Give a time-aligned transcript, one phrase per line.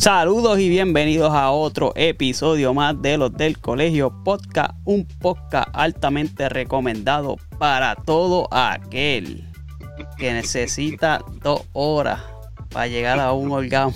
[0.00, 6.48] Saludos y bienvenidos a otro episodio más de los del Colegio Podcast, un podcast altamente
[6.48, 9.46] recomendado para todo aquel
[10.16, 12.18] que necesita dos horas
[12.70, 13.94] para llegar a un orgasmo.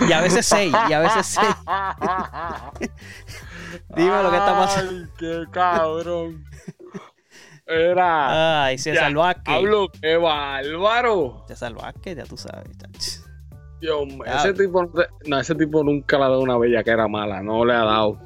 [0.06, 1.56] y a veces seis, y a veces seis.
[3.96, 5.08] Dime lo que está pasando.
[5.18, 6.44] Qué cabrón.
[7.66, 8.64] Era.
[8.64, 9.44] Ay, César Vázquez.
[9.44, 11.44] Pablo, qué bárbaro.
[11.48, 12.66] César Vázquez, ya tú sabes.
[12.76, 13.22] chacho.
[13.80, 14.88] Dios mío, ese tipo,
[15.26, 17.84] no ese tipo nunca le ha dado una bella que era mala, no le ha
[17.84, 18.18] dado.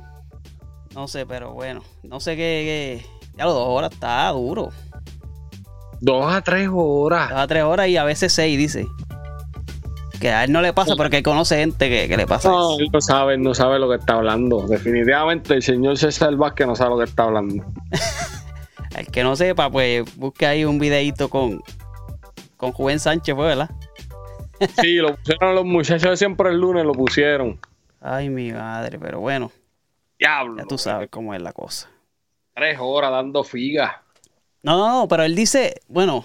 [0.95, 3.03] No sé, pero bueno, no sé qué.
[3.03, 4.71] qué- Ya los dos horas está duro.
[6.01, 7.31] Dos a tres horas.
[7.31, 8.87] Dos a tres horas y a veces seis, dice.
[10.21, 12.48] Que a él no le pasa, pero que él conoce gente que, que le pasa
[12.48, 14.67] No, él no sabe, no sabe lo que está hablando.
[14.67, 17.62] Definitivamente el señor César Vázquez no sabe lo que está hablando.
[18.98, 21.62] El que no sepa, pues busque ahí un videito con,
[22.56, 23.70] con Juven Sánchez, pues, ¿verdad?
[24.80, 27.61] Sí, lo pusieron los muchachos siempre el lunes, lo pusieron.
[28.00, 29.53] Ay, mi madre, pero bueno,
[30.19, 30.56] Diablo.
[30.56, 31.91] ya tú sabes cómo es la cosa.
[32.55, 33.92] Tres horas dando figas.
[34.62, 36.25] No, no, no, pero él dice, bueno,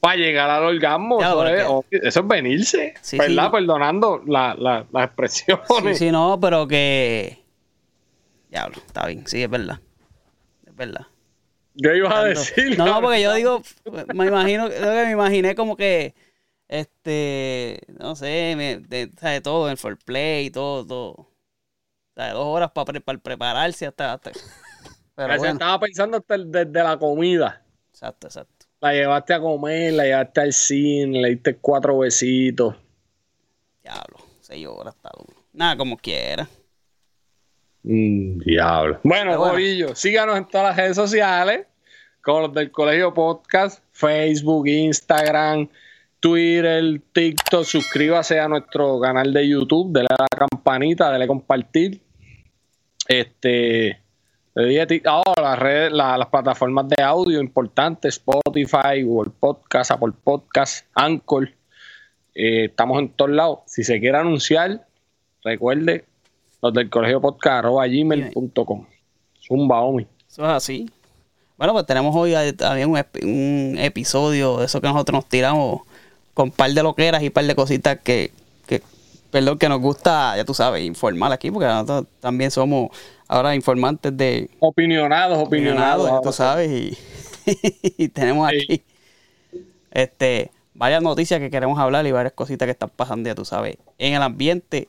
[0.00, 2.94] Para llegar al orgasmo, Ya, eso, es, que- eso es venirse.
[3.00, 3.46] Sí, ¿Verdad?
[3.46, 3.50] sí.
[3.52, 5.98] Perdonando la- la- las sí, expresiones.
[5.98, 7.42] sí, no, pero que.
[8.50, 9.80] Diablo, está bien, sí, es verdad.
[10.66, 11.06] Es verdad.
[11.80, 12.76] Yo iba a decir.
[12.76, 13.62] No, no, porque yo digo,
[14.14, 16.14] me imagino, que me imaginé como que,
[16.66, 21.10] este, no sé, me, de, de todo, el foreplay, todo, todo.
[21.12, 21.28] O
[22.16, 24.32] sea, dos horas para prepararse hasta, hasta-
[25.14, 27.62] Pero bueno, estaba pensando hasta desde la comida.
[27.90, 28.66] exacto, exacto.
[28.80, 32.74] La llevaste a comer, la llevaste al cine, le diste cuatro besitos.
[33.82, 35.44] Diablo, seis horas está duro.
[35.52, 36.48] Nada, como quiera.
[37.82, 39.00] Mm, diablo.
[39.02, 39.52] Bueno, bueno.
[39.52, 41.66] Corillo, síganos en todas las redes sociales,
[42.28, 45.66] como los del Colegio Podcast, Facebook, Instagram,
[46.20, 47.64] Twitter, TikTok.
[47.64, 52.02] Suscríbase a nuestro canal de YouTube, dale a la campanita, dale a compartir.
[53.06, 53.98] Este.
[54.86, 61.48] ti- oh, las plataformas de audio importantes, Spotify, Google Podcast, Apple Podcast, Anchor.
[62.34, 63.60] Eh, estamos en todos lados.
[63.64, 64.86] Si se quiere anunciar,
[65.42, 66.04] recuerde
[66.60, 68.86] los del colegio podcast arroba gmail.com.
[69.40, 70.06] Zumba, Omi.
[70.28, 70.90] Eso es así.
[71.58, 75.28] Bueno, pues tenemos hoy eh, también un, ep- un episodio de eso que nosotros nos
[75.28, 75.82] tiramos
[76.34, 78.32] con un par de loqueras y un par de cositas que,
[78.66, 78.82] que,
[79.32, 82.90] perdón, que nos gusta, ya tú sabes, informar aquí, porque nosotros también somos
[83.26, 86.10] ahora informantes de Opinionados, opinionados.
[86.10, 86.98] opinionados, tú sabes, y,
[88.04, 88.56] y tenemos Sí.
[88.56, 88.84] aquí
[89.90, 93.78] este varias noticias que queremos hablar y varias cositas que están pasando, ya tú sabes,
[93.98, 94.88] en el ambiente.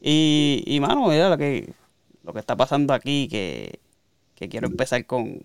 [0.00, 1.72] Y, y mano, mira lo que,
[2.24, 3.80] lo que está pasando aquí, que,
[4.36, 5.44] que quiero empezar con,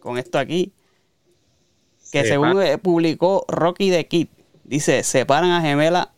[0.00, 0.72] con esto aquí.
[2.12, 4.28] Que Sepa- según eh, publicó Rocky the Kid,
[4.64, 6.10] dice, separan a gemela,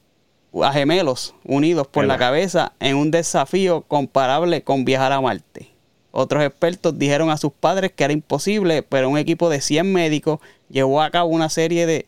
[0.62, 5.68] a gemelos unidos por la cabeza en un desafío comparable con viajar a Marte.
[6.12, 10.40] Otros expertos dijeron a sus padres que era imposible, pero un equipo de 100 médicos
[10.68, 12.06] llevó a cabo una serie de,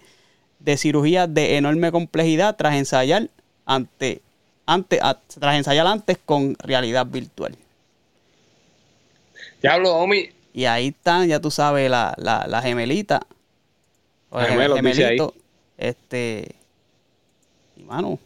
[0.59, 3.31] de cirugías de enorme complejidad tras ensayar
[3.65, 4.21] ante,
[4.67, 7.57] ante, a- tras ensayar antes con realidad virtual.
[9.61, 10.31] Diablo, Omi.
[10.53, 13.23] Y ahí están, ya tú sabes, la, la, la gemelita.
[14.31, 15.35] O el Gemelos, gemelito.
[15.79, 16.55] Este.
[17.77, 18.19] Y mano,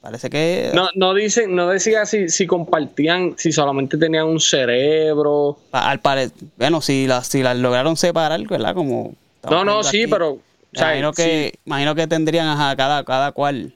[0.00, 0.70] parece que.
[0.74, 5.58] No, no dicen, no decía si, si compartían, si solamente tenían un cerebro.
[5.72, 8.74] Al pare- bueno, si las si las lograron separar, ¿verdad?
[8.74, 9.14] Como.
[9.48, 10.10] No, no, sí, aquí.
[10.10, 10.30] pero.
[10.32, 10.40] O
[10.78, 13.74] sea, imagino, que, imagino que tendrían ajá, cada, cada cual.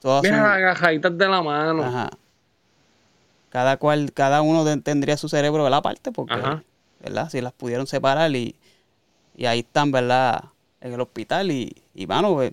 [0.00, 1.82] Todas mira las agajaditas de la mano.
[1.84, 2.10] ajá.
[3.54, 6.64] Cada cual, cada uno de- tendría su cerebro de la parte, porque, Ajá.
[6.98, 7.30] ¿verdad?
[7.30, 8.56] Si las pudieron separar y,
[9.36, 10.46] y ahí están, ¿verdad?
[10.80, 12.52] En el hospital y, y mano, pues,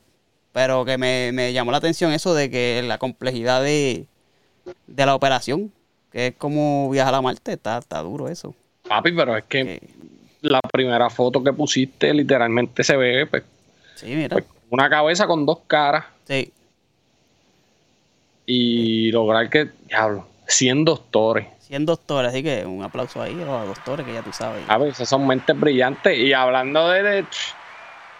[0.51, 4.05] pero que me, me llamó la atención eso de que la complejidad de,
[4.85, 5.71] de la operación,
[6.11, 8.53] que es como viajar a Marte, está, está duro eso.
[8.87, 9.89] Papi, pero es que Que-
[10.41, 13.41] la primera foto que pusiste literalmente se ve pues,
[13.95, 14.35] sí, mira.
[14.35, 16.53] pues, una cabeza con dos caras Sí,
[18.45, 21.47] y lograr que, diablo, 100 doctores.
[21.61, 24.63] 100 doctores, así que un aplauso ahí a los doctores que ya tú sabes.
[24.67, 26.17] A veces son mentes brillantes.
[26.17, 27.25] Y hablando de,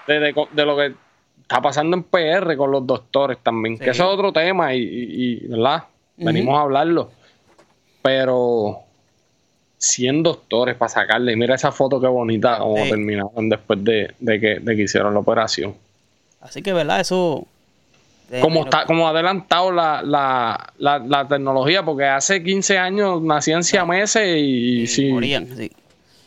[0.08, 0.94] de, de- lo que
[1.42, 3.84] está pasando en PR con los doctores también, Sí.
[3.84, 5.84] que eso es otro tema y, y- y, ¿verdad?
[6.18, 7.12] Venimos a hablarlo.
[8.02, 8.80] Pero
[9.78, 11.36] 100 doctores para sacarle.
[11.36, 12.90] Mira esa foto qué bonita como Sí.
[12.90, 15.76] terminaron después de, de que, de que hicieron la operación.
[16.40, 17.00] Así que, ¿verdad?
[17.02, 17.46] Eso...
[18.32, 23.64] eh, Como, está, como adelantado la, la, la, la tecnología, porque hace 15 años nacían
[23.64, 25.70] siameses y, y si morían, sí.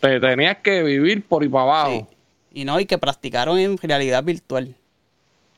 [0.01, 2.09] te tenías que vivir por y para abajo.
[2.53, 2.61] Sí.
[2.61, 4.77] Y no, y que practicaron en realidad virtual.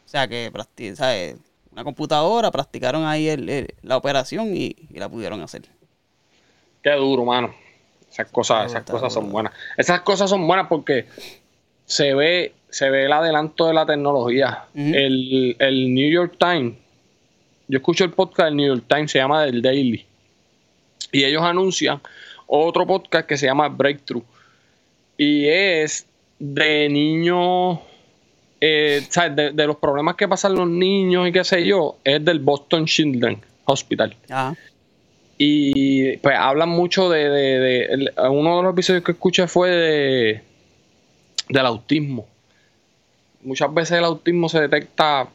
[0.05, 0.53] O sea, que
[0.95, 1.37] ¿sabes?
[1.73, 5.63] una computadora, practicaron ahí el, la operación y, la pudieron hacer.
[6.83, 7.55] Qué duro, mano.
[8.09, 9.53] Esas cosas, esas cosas son buenas.
[9.77, 11.07] Esas cosas son buenas porque
[11.87, 14.65] se ve, se ve el adelanto de la tecnología.
[14.75, 16.75] el, el New York Times,
[17.69, 20.05] yo escucho el podcast del New York Times, se llama The Daily.
[21.13, 22.01] Y ellos anuncian
[22.47, 24.23] otro podcast que se llama Breakthrough.
[25.17, 26.07] Y es
[26.39, 27.79] de niños,
[28.61, 29.03] eh,
[29.35, 33.41] De, los problemas que pasan los niños y qué sé yo, es del Boston Children
[33.65, 34.15] Hospital.
[35.39, 40.43] Y pues hablan mucho de, Uno de los episodios que escuché fue de
[41.49, 42.27] del autismo.
[43.43, 45.29] Muchas veces el autismo se detecta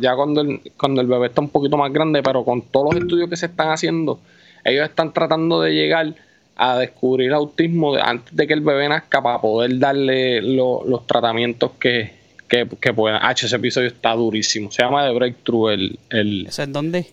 [0.00, 3.02] ya cuando el, cuando el bebé está un poquito más grande, pero con todos los
[3.02, 4.18] estudios que se están haciendo,
[4.64, 6.14] ellos están tratando de llegar
[6.56, 11.72] a descubrir el autismo antes de que el bebé nazca para poder darle los tratamientos
[11.78, 12.12] que,
[12.48, 13.24] que, puedan.
[13.24, 14.70] H, ese episodio está durísimo.
[14.70, 15.70] Se llama The Breakthrough.
[15.70, 17.06] El, el, ¿Eso es dónde?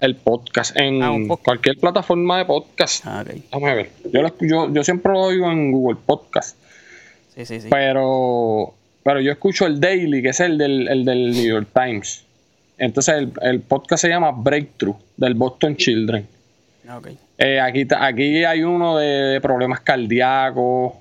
[0.00, 0.76] El podcast.
[0.78, 3.04] En ah, cualquier plataforma de podcast.
[3.06, 3.90] Ah, Déjame ver.
[4.12, 6.58] Yo, yo, yo siempre lo oigo en Google Podcast.
[7.34, 7.68] Sí, sí, sí.
[7.70, 12.24] Pero, pero yo escucho el Daily, que es el del, el del New York Times.
[12.78, 16.26] Entonces el, el podcast se llama Breakthrough, del Boston Children.
[16.88, 17.00] Ah,
[17.38, 20.94] eh, aquí, aquí hay uno de, problemas cardíacos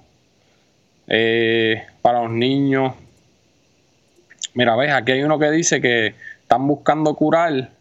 [1.07, 2.93] eh, para los niños.
[4.53, 7.71] Mira, ves, aquí hay uno que dice que están buscando curar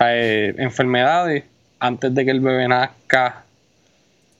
[0.00, 1.44] eh, enfermedades
[1.78, 3.44] antes de que el bebé nazca.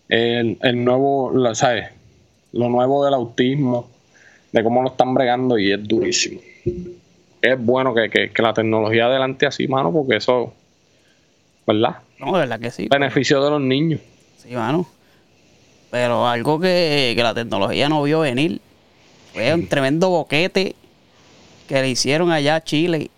[0.09, 1.89] El, el nuevo, ¿sabes?
[2.53, 3.89] Lo nuevo del autismo,
[4.53, 6.41] de cómo lo están bregando y es durísimo.
[7.43, 10.53] Es bueno que, que la tecnología adelante así, mano, porque eso,
[11.67, 11.99] ¿verdad?
[12.19, 12.89] No, de verdad que sí.
[12.91, 14.01] Beneficio de los niños.
[14.37, 14.87] Sí, mano.
[15.91, 18.61] Pero algo que, la tecnología no vio venir
[19.33, 20.77] fue un tremendo boquete
[21.69, 23.11] que le hicieron allá a Chile.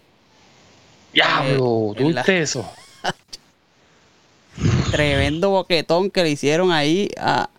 [1.12, 2.70] Diablo, ¿tú viste eso?
[4.90, 7.50] tremendo boquetón que le hicieron ahí a,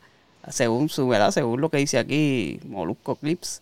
[0.50, 3.62] según su verdad, según lo que dice aquí Molusco Clips.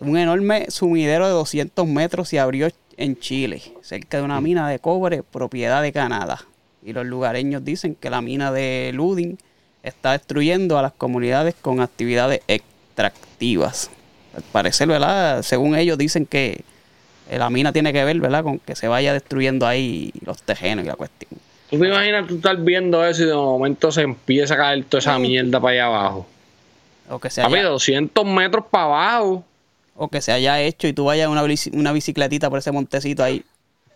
[0.00, 4.78] Un enorme sumidero de 200 metros se abrió en Chile, cerca de una mina de
[4.78, 6.46] cobre propiedad de Canadá
[6.86, 9.38] y los lugareños dicen que la mina de Luding
[9.82, 13.90] está destruyendo a las comunidades con actividades extractivas.
[14.36, 15.42] Al parecer, ¿verdad?
[15.42, 16.62] Según ellos dicen que
[17.28, 18.44] la mina tiene que ver, ¿verdad?
[18.44, 21.40] Con que se vaya destruyendo ahí los tejenos y la cuestión.
[21.70, 25.00] ¿Tú te imaginas tú estar viendo eso y de momento se empieza a caer toda
[25.00, 26.26] esa mierda para allá abajo?
[27.08, 27.62] O que se haya...
[27.64, 29.44] 200 metros para abajo.
[29.96, 31.42] O que se haya hecho y tú vayas una,
[31.72, 33.44] una bicicletita por ese montecito ahí.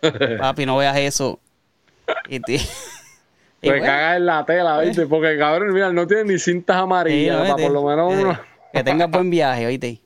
[0.39, 1.39] Papi, no veas eso.
[2.27, 2.59] Y te...
[3.61, 5.05] pues caga en la tela, ¿viste?
[5.05, 8.39] Porque cabrón, mira, no tiene ni cintas amarillas, para por lo menos uno.
[8.73, 9.99] Que tenga buen viaje, ¿oíste?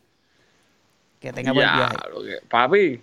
[1.20, 1.96] Que tenga buen viaje.
[2.50, 3.02] papi,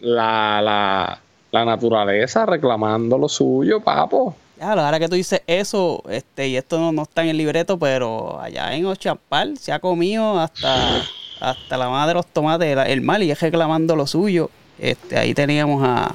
[0.00, 4.34] la, la, la naturaleza reclamando lo suyo, papo.
[4.58, 7.78] Ya, ahora que tú dices eso, este, y esto no, no está en el libreto,
[7.78, 11.02] pero allá en Ochapal se ha comido hasta,
[11.40, 14.50] hasta la madre de los tomates, el mal, y es reclamando lo suyo.
[14.78, 16.14] Este, ahí teníamos a,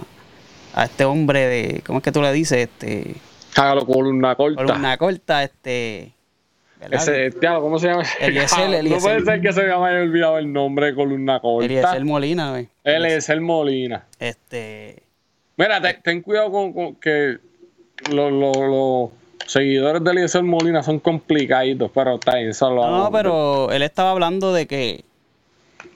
[0.74, 2.70] a este hombre de, ¿cómo es que tú le dices?
[2.70, 3.16] Este,
[3.56, 4.64] Hágalo columna corta.
[4.64, 6.14] Columna corta, este.
[6.90, 8.04] Ese, ¿cómo se llama?
[8.20, 11.66] Eliezer, No puede ser que se me haya olvidado el nombre de columna corta.
[11.66, 12.70] Eliezer Molina, güey.
[12.84, 14.06] Eliezer Molina.
[14.20, 15.04] Este.
[15.62, 17.38] Mira, ten, cuidado con, que
[18.10, 19.12] los,
[19.46, 22.90] seguidores de Eliezer Molina son complicaditos, pero está ahí, solo.
[22.90, 25.04] No, pero él estaba hablando de que,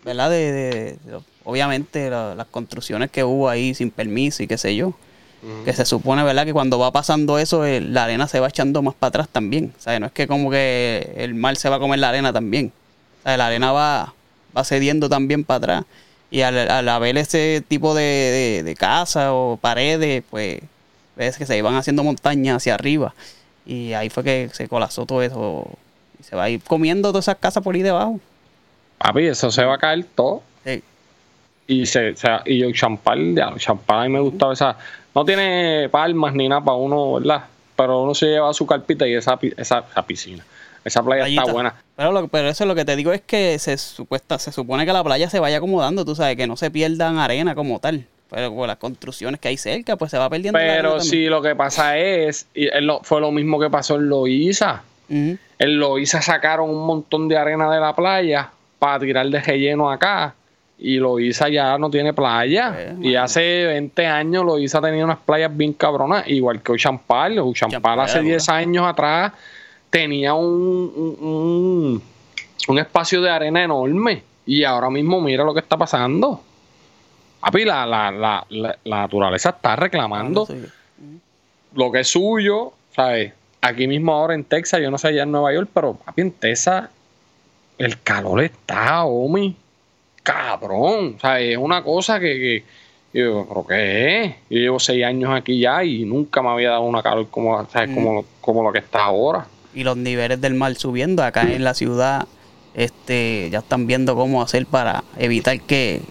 [0.04, 0.30] ¿verdad?
[0.30, 0.98] de, de
[1.46, 4.94] obviamente las construcciones que hubo ahí sin permiso y qué sé yo.
[5.64, 6.46] Que se supone, ¿verdad?
[6.46, 9.74] Que cuando va pasando eso, eh, la arena se va echando más para atrás también.
[9.78, 12.34] O sea, no es que como que el mar se va a comer la arena
[12.34, 12.72] también.
[13.20, 14.14] O sea, la arena va,
[14.56, 15.86] va cediendo también para atrás.
[16.32, 20.60] Y al, al haber ese tipo de, de, casa o paredes, pues
[21.15, 23.13] ves que se iban haciendo montañas hacia arriba.
[23.65, 25.67] Y ahí fue que se colapsó todo eso.
[26.20, 28.20] Y se va a ir comiendo todas esas casas por ahí debajo.
[28.98, 30.41] Papi, eso se va a caer todo.
[30.63, 30.84] Sí.
[31.67, 32.13] Y se,
[32.46, 34.77] y yo champán, ya, champán a mí me gustaba esa.
[35.13, 37.46] No tiene palmas ni nada para uno, ¿verdad?
[37.75, 40.46] Pero uno se lleva su carpita y esa, esa, piscina.
[40.86, 41.75] Esa playa está buena.
[41.96, 45.04] Pero, pero eso lo que te digo es que se supuesta, se supone que la
[45.04, 48.06] playa se vaya acomodando, tú sabes, que no se pierdan arena como tal.
[48.30, 50.60] Pero con las construcciones que hay cerca, pues se va perdiendo.
[50.60, 52.68] Pero si lo que pasa es, y
[53.01, 54.84] fue lo mismo que pasó en Loíza.
[55.10, 60.36] En Loíza sacaron un montón de arena de la playa para tirar de relleno acá
[60.77, 62.75] y Loiza ya no tiene playa.
[62.77, 67.39] Eh, y hace 20 años Loiza tenía unas playas bien cabronas, igual que Ochampal.
[67.39, 69.34] Ochampal hace 10 años atrás
[69.89, 72.01] tenía un,
[72.68, 74.24] un, espacio de arena enorme.
[74.46, 76.42] Y ahora mismo mira lo que está pasando.
[77.39, 80.48] Papi, la, la, la, la, naturaleza está reclamando
[81.74, 83.34] lo que es suyo, ¿sabes?
[83.62, 86.32] Aquí mismo ahora en Texas, yo no sé allá en Nueva York, pero papi, en
[86.32, 86.89] Texas
[87.77, 89.56] el calor está, Omi,
[90.24, 91.51] cabrón, ¿sabes?
[91.51, 92.63] Es una cosa que, que
[93.15, 94.36] yo, ¿pero qué es?
[94.50, 97.94] Yo llevo seis años aquí ya y nunca me había dado una calor como, ¿sabes?
[97.94, 99.46] como, como lo que está ahora.
[99.75, 102.27] Y los niveles del mar subiendo acá en la ciudad,
[102.74, 106.01] este, ya están viendo cómo hacer para evitar que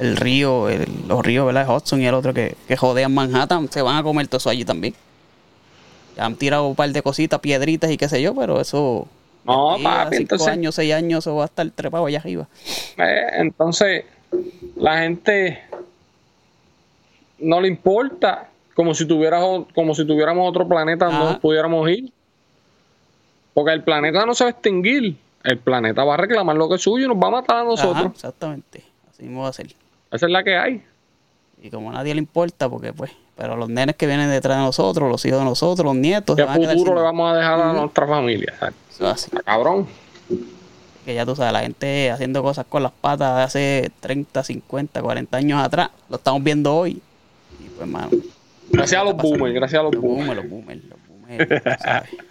[0.00, 0.68] el río,
[1.06, 1.68] los ríos, ¿verdad?
[1.68, 4.64] Hudson y el otro que, que jodean Manhattan, se van a comer todo eso allí
[4.64, 4.94] también.
[6.16, 9.06] Ya han tirado un par de cositas, piedritas y qué sé yo, pero eso.
[9.44, 10.48] No, papi, cinco entonces.
[10.48, 12.48] años, seis años, eso va a estar trepado allá arriba.
[12.98, 14.04] Eh, entonces,
[14.76, 15.60] la gente
[17.38, 19.42] no le importa, como si tuvieras,
[19.74, 21.32] como si tuviéramos otro planeta donde Ajá.
[21.34, 22.12] no pudiéramos ir.
[23.58, 25.16] Porque el planeta no se va a extinguir.
[25.42, 27.64] El planeta va a reclamar lo que es suyo y nos va a matar a
[27.64, 27.96] nosotros.
[27.96, 28.84] Ajá, exactamente.
[29.10, 29.66] Así mismo va a ser.
[30.12, 30.80] Esa es la que hay.
[31.60, 34.62] Y como a nadie le importa, porque pues, pero los nenes que vienen detrás de
[34.62, 38.06] nosotros, los hijos de nosotros, los nietos, ¿Qué futuro le vamos a dejar a nuestra
[38.06, 38.54] familia?
[39.00, 39.28] así.
[39.44, 39.88] Cabrón.
[41.04, 45.02] Que ya tú sabes, la gente haciendo cosas con las patas de hace 30, 50,
[45.02, 47.02] 40 años atrás, lo estamos viendo hoy.
[47.58, 48.10] Y pues, mano.
[48.70, 50.48] Gracias a los boomers, gracias a los Los boomers.
[50.48, 52.04] boomers, los boomers, los boomers,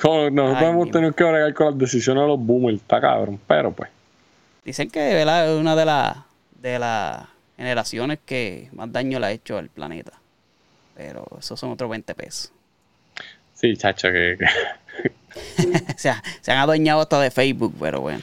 [0.00, 3.38] Como Nosotros Ay, hemos tenido que bregar con las decisiones de los boomers, está cabrón.
[3.46, 3.90] Pero pues,
[4.64, 5.52] Dicen que ¿verdad?
[5.52, 6.16] es una de las
[6.60, 7.26] de las
[7.56, 10.12] generaciones que más daño le ha hecho al planeta.
[10.96, 12.52] Pero esos son otros 20 pesos.
[13.54, 15.10] sí, chacho, que, que-
[15.94, 18.20] o sea, se han adueñado hasta de Facebook, pero bueno.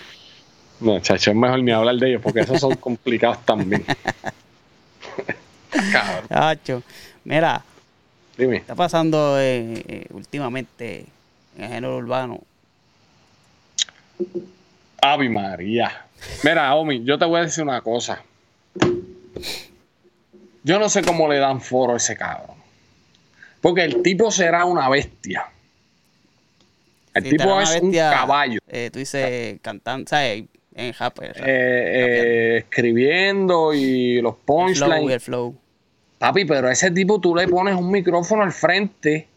[0.79, 3.83] No, chacho, es mejor ni hablar de ellos porque esos son complicados también.
[5.91, 6.27] cabrón.
[6.29, 6.83] Chacho,
[7.23, 7.63] mira,
[8.37, 8.57] Dime.
[8.57, 11.05] está pasando eh, eh, últimamente
[11.57, 12.41] en el género urbano.
[15.01, 16.05] Ave María.
[16.43, 18.23] Mira, Omi, yo te voy a decir una cosa.
[20.63, 22.57] Yo no sé cómo le dan foro a ese cabrón.
[23.61, 25.45] Porque el tipo será una bestia.
[27.13, 28.59] El tipo es un caballo.
[28.67, 30.43] eh, tú dices cantando, ¿sabes?
[30.75, 30.93] En Eh,
[31.43, 35.11] eh, escribiendo y los el flow, punchlines.
[35.13, 35.55] el flow.
[36.19, 39.27] Papi, pero a ese tipo tú le pones un micrófono al frente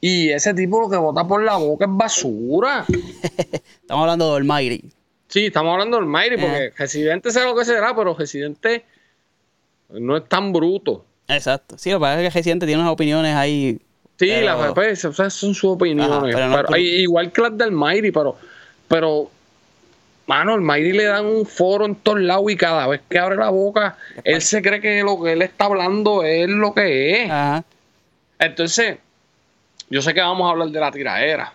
[0.00, 2.84] y ese tipo lo que bota por la boca es basura.
[2.90, 4.90] Estamos hablando del Almighty.
[5.28, 6.72] Sí, estamos hablando del Mayri porque Eh.
[6.76, 8.84] Residente sé lo que será, pero Residente
[9.90, 11.04] no es tan bruto.
[11.28, 11.78] Exacto.
[11.78, 13.78] Sí, lo que pasa es que Residente tiene unas opiniones ahí.
[14.18, 16.34] Sí, pero- las pues, o sea, son sus opiniones.
[16.34, 18.36] Ajá, pero no igual que las del Mayri, pero,
[18.88, 19.30] pero,
[20.30, 23.34] mano, el Mayri le dan un foro en todos lados y cada vez que abre
[23.34, 27.30] la boca, él se cree que lo que él está hablando es lo que es.
[27.30, 27.64] Ajá.
[28.38, 28.98] Entonces,
[29.88, 31.52] yo sé que vamos a hablar de la tiraera.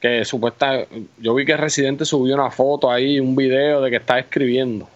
[0.00, 0.86] Que supuesta,
[1.18, 4.88] yo vi que Residente subió una foto ahí, un video de que está escribiendo.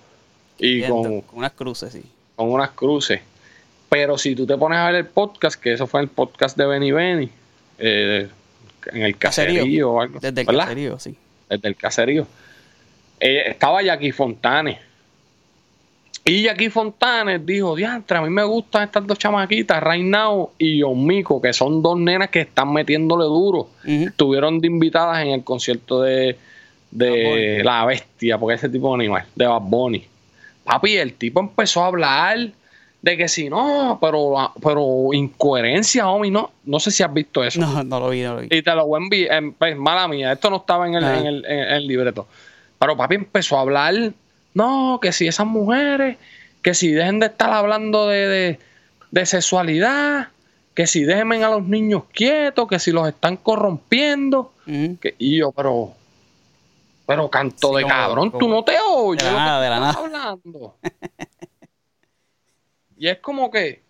[0.58, 2.02] Y con, con unas cruces, sí.
[2.36, 3.20] con unas cruces.
[3.90, 6.64] Pero si tú te pones a ver el podcast, que eso fue el podcast de
[6.64, 7.28] Benny Benny,
[7.78, 8.28] eh,
[8.86, 9.60] en el Caserío.
[9.60, 10.20] caserío o algo.
[10.20, 10.62] Desde el ¿verdad?
[10.62, 11.18] caserío, sí.
[11.48, 12.26] Desde el caserío.
[13.20, 14.78] Eh, estaba Jackie Fontanes.
[16.26, 21.06] Y Jackie Fontanes dijo, diantre, a mí me gustan estas dos chamaquitas, Now y John
[21.06, 23.68] Mico, que son dos nenas que están metiéndole duro.
[23.84, 26.38] Estuvieron de invitadas en el concierto de,
[26.90, 27.60] de.
[27.62, 30.06] La Bestia, porque ese tipo de animal, de Bad Bunny.
[30.64, 32.38] Papi, el tipo empezó a hablar
[33.04, 36.50] de que si no, pero, pero incoherencia, homie, no.
[36.64, 37.60] No sé si has visto eso.
[37.60, 38.48] No, no lo vi, no lo vi.
[38.50, 39.32] Y te lo voy a enviar.
[39.42, 41.18] en- pues, mala mía, esto no estaba en el, Ah.
[41.18, 42.26] en, el, en el libreto.
[42.78, 43.92] Pero papi empezó a hablar,
[44.54, 46.16] no, que si esas mujeres,
[46.62, 48.58] que si dejen de estar hablando de, de,
[49.10, 50.28] de sexualidad,
[50.74, 54.50] que si dejen a los niños quietos, que si los están corrompiendo.
[54.66, 54.96] Ujú.
[54.98, 55.92] Que, y yo, pero,
[57.04, 59.22] pero canto Sí, de como- cabrón, tú como- no te oyes.
[59.22, 60.74] de la nada, tú de la hablando.
[63.04, 63.82] y es como que,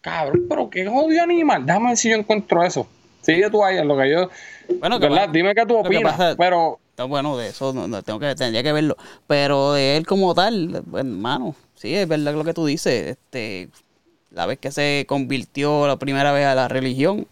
[0.00, 1.64] cabrón, pero qué jodido animal.
[1.64, 2.88] Déjame ver si yo encuentro eso.
[3.22, 4.28] Sigue tú ahí en lo que yo.
[4.80, 5.28] Bueno, que ¿Verdad?
[5.28, 6.34] Dime qué tú que opinas.
[6.36, 8.96] pero, No, bueno, de eso no, no, tengo que, tendría que verlo.
[9.28, 13.06] Pero de él como tal, hermano, sí, es verdad lo que tú dices.
[13.06, 13.68] Este,
[14.32, 17.28] la vez que se convirtió la primera vez a la religión,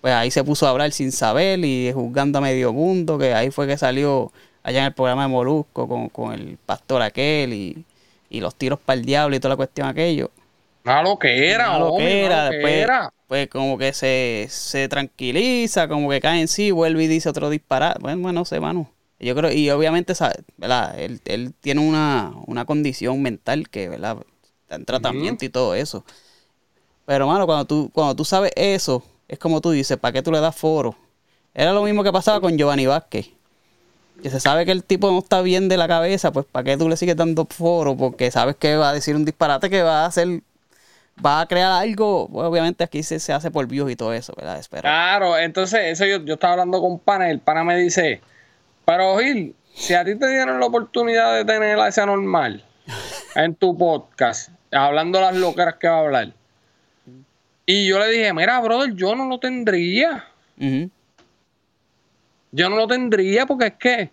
[0.00, 3.50] pues ahí se puso a hablar sin saber y juzgando a medio mundo, que ahí
[3.50, 4.30] fue que salió
[4.62, 7.84] allá en el programa de Molusco con, con el pastor aquel y,
[8.28, 10.30] y los tiros para el diablo y toda la cuestión aquello.
[10.84, 13.10] Nada lo que era, Nada lo homie, que nada era, lo que después, era.
[13.26, 17.50] pues como que se, se tranquiliza, como que cae en sí, vuelve y dice otro
[17.50, 18.00] disparate.
[18.00, 18.90] Bueno, bueno, no sé, mano.
[19.18, 20.14] Yo creo, y obviamente,
[20.56, 20.98] ¿verdad?
[20.98, 24.18] Él, él tiene una, una condición mental que, ¿verdad?
[24.62, 26.04] Está en tratamiento y todo eso.
[27.06, 30.32] Pero, mano, cuando tú, cuando tú sabes eso, es como tú dices, ¿para qué tú
[30.32, 30.96] le das foro?
[31.54, 33.30] Era lo mismo que pasaba con Giovanni Vázquez.
[34.22, 36.76] que se sabe que el tipo no está bien de la cabeza, pues ¿para qué
[36.76, 37.96] tú le sigues dando foro?
[37.96, 40.42] Porque sabes que va a decir un disparate que va a hacer,
[41.24, 44.32] va a crear algo, pues, obviamente aquí se, se, hace por views y todo eso,
[44.36, 44.58] ¿verdad?
[44.58, 44.82] Espero.
[44.82, 48.20] Claro, entonces eso yo, yo estaba hablando con pana y el pana me dice,
[48.84, 52.64] pero Gil, si a ti te dieron la oportunidad de tener a ese normal
[53.34, 56.32] en tu podcast, hablando las loqueras que va a hablar,
[57.66, 60.24] y yo le dije, mira, brother, yo no lo tendría.
[62.50, 64.10] Yo no lo tendría porque es que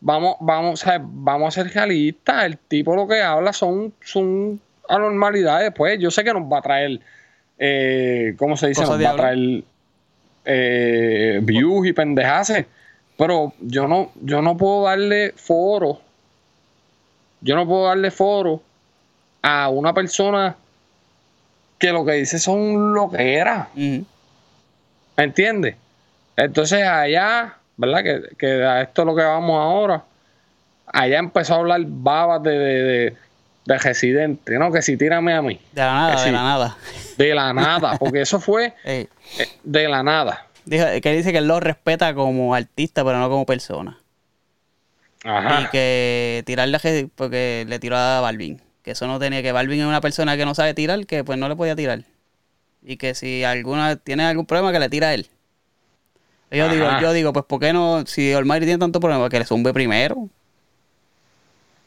[0.00, 2.44] vamos, vamos, vamos a ser realistas.
[2.44, 4.58] El tipo lo que habla son, son
[4.92, 5.72] anormalidades.
[5.74, 7.00] Pues yo sé que nos va a traer,
[7.58, 8.82] eh, ¿cómo se dice?
[8.82, 9.64] nos va a traer
[10.44, 12.66] eh, views y pendejaces.
[13.16, 16.00] Pero yo no, yo no puedo darle foro.
[17.40, 18.62] Yo no puedo darle foro
[19.42, 20.56] a una persona
[21.78, 23.68] que lo que dice son lo que era.
[23.74, 24.04] ¿Me
[25.16, 25.76] entiendes?
[26.36, 28.02] Entonces allá, ¿verdad?
[28.02, 30.04] Que, que, a esto es lo que vamos ahora.
[30.86, 33.16] Allá empezó a hablar babas de, de, de,
[33.66, 34.72] residente, ¿no?
[34.72, 35.60] Que si tírame a mí.
[35.72, 36.76] De la nada, de la nada.
[37.16, 39.06] De la nada, porque eso fue eh,
[39.62, 40.46] de la nada.
[40.68, 43.98] que dice que él lo respeta como artista, pero no como persona.
[45.24, 45.62] Ajá.
[45.62, 48.60] Y que tirarle porque le tiró a Balvin.
[48.82, 51.38] Que eso no tenía, que Balvin es una persona que no sabe tirar, que pues
[51.38, 52.02] no le podía tirar.
[52.82, 55.28] Y que si alguna tiene algún problema, que le tira a él.
[56.50, 58.04] Yo digo, yo digo, pues ¿por qué no?
[58.06, 60.28] Si Olmairi tiene tanto problema, que le zumbe primero.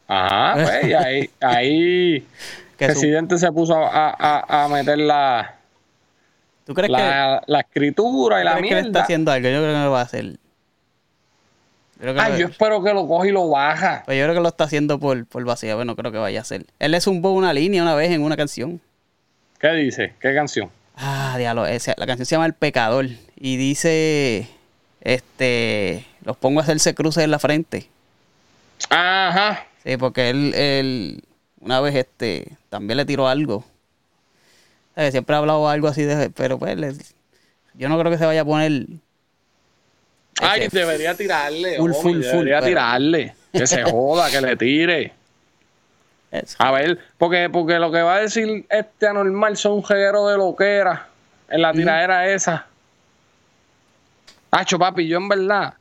[0.08, 2.14] Ajá, pues y ahí, ahí
[2.78, 5.56] el presidente se puso a, a, a meter la,
[6.66, 8.82] ¿Tú crees la, que, la escritura y la mierda.
[8.82, 10.36] Que está haciendo algo, yo creo que no lo va a hacer.
[12.18, 14.02] Ay, yo espero que lo coge y lo baja.
[14.04, 16.40] Pues yo creo que lo está haciendo por, por vacía, bueno, no creo que vaya
[16.40, 16.66] a hacer.
[16.80, 18.80] Él le zumbó una línea una vez en una canción.
[19.60, 20.14] ¿Qué dice?
[20.20, 20.68] ¿Qué canción?
[20.96, 24.48] Ah, diablo, la canción se llama El Pecador y dice,
[25.02, 27.88] este, los pongo a hacerse cruces en la frente.
[28.90, 29.66] Ajá.
[29.86, 31.22] Sí, porque él, él
[31.60, 33.64] una vez, este, también le tiró algo.
[35.10, 37.14] Siempre ha hablado algo así de, pero pues,
[37.74, 38.86] yo no creo que se vaya a poner
[40.40, 41.78] Ay, debería tirarle.
[41.78, 43.34] debería tirarle.
[43.52, 45.12] Que se joda, que le tire.
[46.58, 50.36] A ver, porque, porque lo que va a decir este anormal son un jeguero de
[50.36, 51.06] loquera
[51.48, 52.66] en la tiradera esa.
[54.50, 55.74] Hacho, papi, yo en verdad.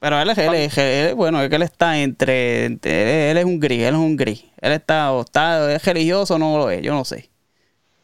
[0.00, 4.00] Pero él, es, bueno, es que él está entre, él es un gris, él es
[4.00, 4.44] un gris.
[4.60, 7.30] Él está, o está, es religioso o no lo es, yo no sé.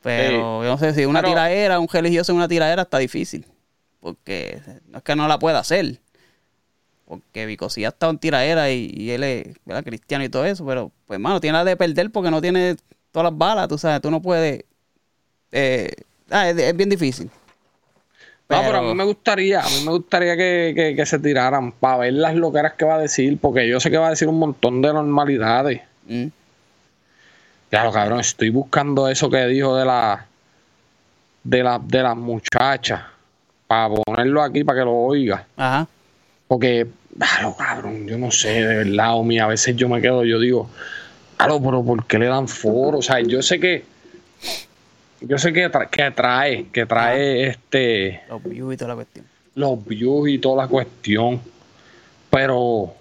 [0.03, 3.47] Pero yo no sé si una tiradera, un religioso en una tiradera está difícil
[4.05, 5.99] porque no es que no la pueda hacer.
[7.07, 11.19] Porque Vicosí ha estado en tiraera y, él es cristiano y todo eso, pero pues
[11.19, 12.77] mano, tiene la de perder porque no tiene
[13.13, 14.63] todas las balas, tú sabes, tú no puedes...
[15.53, 15.91] Eh,
[16.31, 17.31] ah, es, bien difícil.
[18.49, 22.13] No, pero a mí me gustaría, a mí me gustaría que, se tiraran para ver
[22.13, 24.83] las loqueras que va a decir, porque yo sé que va a decir un montón
[24.83, 25.81] de normalidades.
[26.07, 26.27] Mm.
[27.71, 30.27] Claro, cabrón, estoy buscando eso que dijo de la
[31.43, 33.03] de la de las muchachas
[33.67, 35.47] para ponerlo aquí para que lo oiga.
[35.57, 35.89] Ajá.
[36.47, 36.87] Porque,
[37.19, 40.69] claro, cabrón, yo no sé, de verdad, o a veces yo me quedo, yo digo,
[41.37, 42.99] claro, pero ¿por qué le dan foro?
[42.99, 43.85] O sea, yo sé que,
[45.27, 48.23] yo sé que, que trae, que trae este...
[48.29, 49.27] Los views y toda la cuestión.
[49.55, 51.41] Los views y toda la cuestión,
[52.31, 52.95] pero...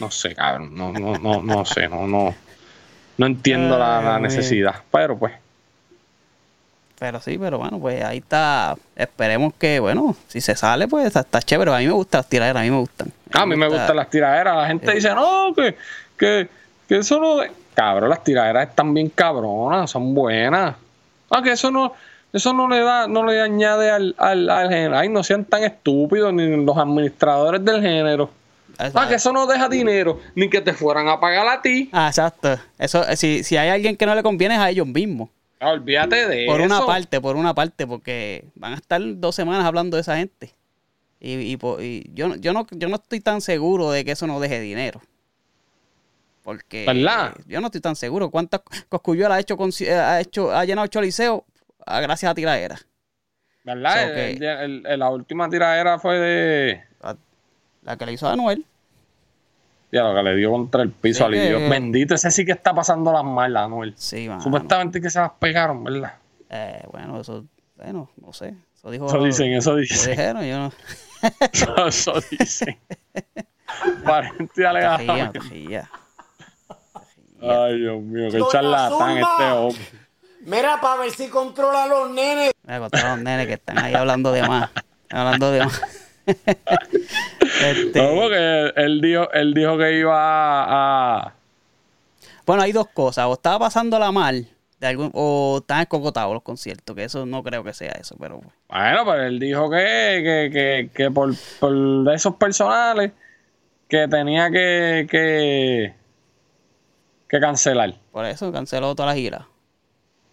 [0.00, 2.34] no sé, cabrón, no, no, no, no sé, no, no,
[3.16, 5.44] no entiendo la necesidad, pero pues...
[6.98, 8.76] Pero sí, pero bueno, pues ahí está.
[8.94, 11.74] Esperemos que, bueno, si se sale, pues está, chévere.
[11.74, 13.12] A mí me gustan las tiraderas, a mí me gustan.
[13.32, 14.56] A mí, me, gustan las tiraderas.
[14.56, 15.76] La gente dice, no, que,
[16.16, 16.48] que,
[16.88, 17.42] que eso no.
[17.74, 20.76] Cabrón, las tiraderas están bien cabronas, son buenas.
[21.30, 21.92] Ah, que eso no.
[22.32, 24.98] Eso no le da, no le añade al, al, al género.
[24.98, 28.30] Ay, no sean tan estúpidos ni los administradores del género.
[28.76, 31.88] Ah, que eso no deja dinero, ni que te fueran a pagar a ti.
[31.92, 32.58] Ah, exacto.
[32.76, 35.28] Eso, si, si hay alguien que no le conviene es a ellos mismos.
[35.60, 39.64] Ah, olvídate de por una parte, por una parte, porque van a estar dos semanas
[39.64, 40.50] hablando de esa gente.
[41.20, 45.00] Y, yo, yo, no, yo no estoy tan seguro de que eso no deje dinero.
[46.44, 46.84] Porque
[47.46, 48.30] yo no estoy tan seguro.
[48.30, 51.46] ¿Cuántas coscuyuelas ha hecho, eh, ha hecho, ha llenado Choliseo
[51.86, 52.78] gracias a tiradera?
[53.64, 54.38] ¿Verdad?
[54.98, 56.84] la última tiradera fue de.
[57.82, 58.66] La, que le hizo a Anuel.
[59.90, 61.70] Ya, lo que le dio contra el piso al Dios.
[61.70, 63.94] Bendito, ese sí que está pasando las malas, Anuel.
[63.96, 66.12] Sí, Supuestamente que se las pegaron, ¿verdad?
[66.50, 68.54] Eh, bueno, eso, bueno, no sé.
[68.76, 69.96] Eso, dijo, eso dicen, eso dicen.
[69.96, 70.72] Eso dijeron, yo no.
[71.50, 72.78] eso, eso dicen.
[74.04, 75.40] Parente alegadamente.
[77.40, 79.82] Ay, Dios mío, qué charlatán este hombre.
[80.40, 82.52] Mira, para ver si controla a los nenes.
[82.64, 84.70] Mira, controla a los nenes que están ahí hablando de más.
[85.10, 85.82] Hablando de más.
[87.62, 91.34] Este, No, porque él dijo, él dijo que iba a.
[92.46, 93.26] Bueno, hay dos cosas.
[93.26, 94.48] O estaba pasándola mal,
[94.80, 98.40] de algún, o están escocotados los conciertos, que eso no creo que sea eso, pero
[98.68, 99.76] Bueno, pero él dijo que,
[100.24, 103.12] que, que, que por, por esos personales
[103.88, 105.94] que tenía que, que,
[107.34, 107.94] que cancelar.
[108.12, 109.46] por eso canceló toda la gira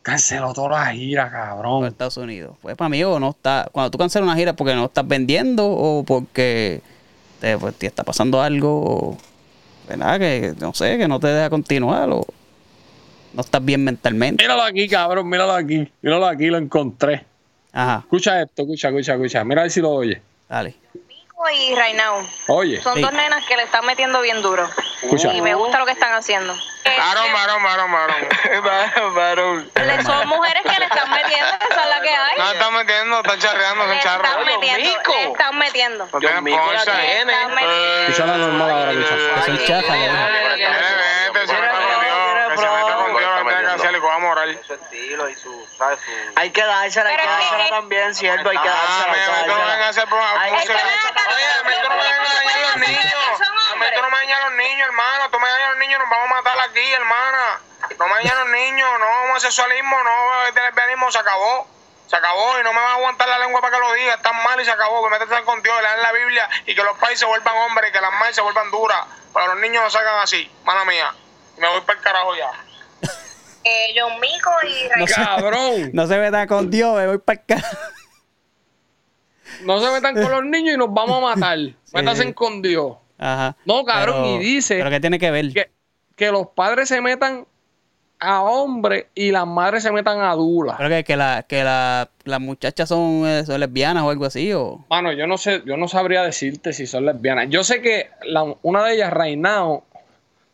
[0.03, 1.85] Canceló toda la gira, por cabrón.
[1.85, 2.55] Estados Unidos.
[2.61, 5.67] Pues para mí, o no está, cuando tú cancelas una gira porque no estás vendiendo
[5.69, 6.81] o porque
[7.39, 9.17] te, pues, te está pasando algo, o,
[9.87, 10.19] ¿verdad?
[10.19, 12.25] Que no sé, que no te deja continuar o
[13.33, 14.43] no estás bien mentalmente.
[14.43, 15.87] Míralo aquí, cabrón, míralo aquí.
[16.01, 17.23] Míralo aquí, lo encontré.
[17.71, 19.43] Ajá, Escucha esto, escucha, escucha, escucha.
[19.43, 20.19] Mira a ver si lo oye.
[20.49, 20.75] dale.
[21.49, 22.27] Y Rainao.
[22.47, 22.81] Oye.
[22.81, 23.01] Son Sí.
[23.01, 24.69] dos nenas que le están metiendo bien duro.
[25.01, 25.33] Escucha.
[25.33, 26.53] Y me gusta lo que están haciendo.
[26.83, 28.63] Varón, varón, varón, varón.
[28.63, 29.71] Varón, varón.
[30.05, 32.37] Son mujeres que le están metiendo, esa es la que hay.
[32.37, 34.27] No están metiendo, están charreando, son charros.
[34.27, 34.77] están metiendo,
[35.09, 36.09] le están metiendo.
[36.11, 36.47] No tienen.
[36.47, 38.91] Escucha la normal ahora.
[38.91, 39.55] Que se meta con
[40.57, 40.71] Dios,
[41.33, 44.59] que se meta con Dios, lo que tiene que hacer y coja moral.
[44.67, 45.99] Su estilo y su, ¿sabes?
[45.99, 46.11] Su...
[46.35, 50.07] Hay que dársela, hay que también, cierto, hay que Ah, dársela, me no a hacer
[50.07, 50.73] por que
[51.31, 53.41] a mí tú no me vengas a dañar a los niños.
[53.71, 55.29] A mí tú no me dañas a los niños, hermano.
[55.31, 57.59] Tú me dañas a los niños, nos vamos a matar aquí, hermana.
[57.97, 61.67] No me dañas a los niños, no homosexualismo, no lesbianismo, se acabó.
[62.07, 64.15] Se acabó y no me van a aguantar la lengua para que lo diga.
[64.15, 65.01] Están mal y se acabó.
[65.03, 67.93] Que métete con Dios, lean la Biblia y que los países se vuelvan hombres y
[67.93, 68.99] que las madres se vuelvan duras.
[69.31, 71.13] Para que los niños no salgan así, mala mía.
[71.57, 72.51] Y me voy para el carajo ya.
[73.63, 75.91] Eh, John Mico y No sé, Cabrón.
[75.93, 77.67] no se metan con Dios, me voy para acá.
[79.65, 81.57] No se metan con los niños y nos vamos a matar.
[81.93, 82.93] Métanse con Dios.
[83.17, 83.55] Ajá.
[83.65, 85.53] No, cabrón, Pero- y dice ¿Pero qué tiene que ver?
[85.53, 85.69] que,
[86.15, 87.45] que los padres se metan
[88.19, 90.77] a hombres y las madres se metan a dulas.
[90.77, 94.53] Creo que, que, la, que la, las muchachas son, eh, son lesbianas o algo así,
[94.53, 94.85] o...
[94.89, 97.47] Mano, yo no sé, yo no sabría decirte si son lesbianas.
[97.49, 99.83] Yo sé que la- una de ellas, Reinao,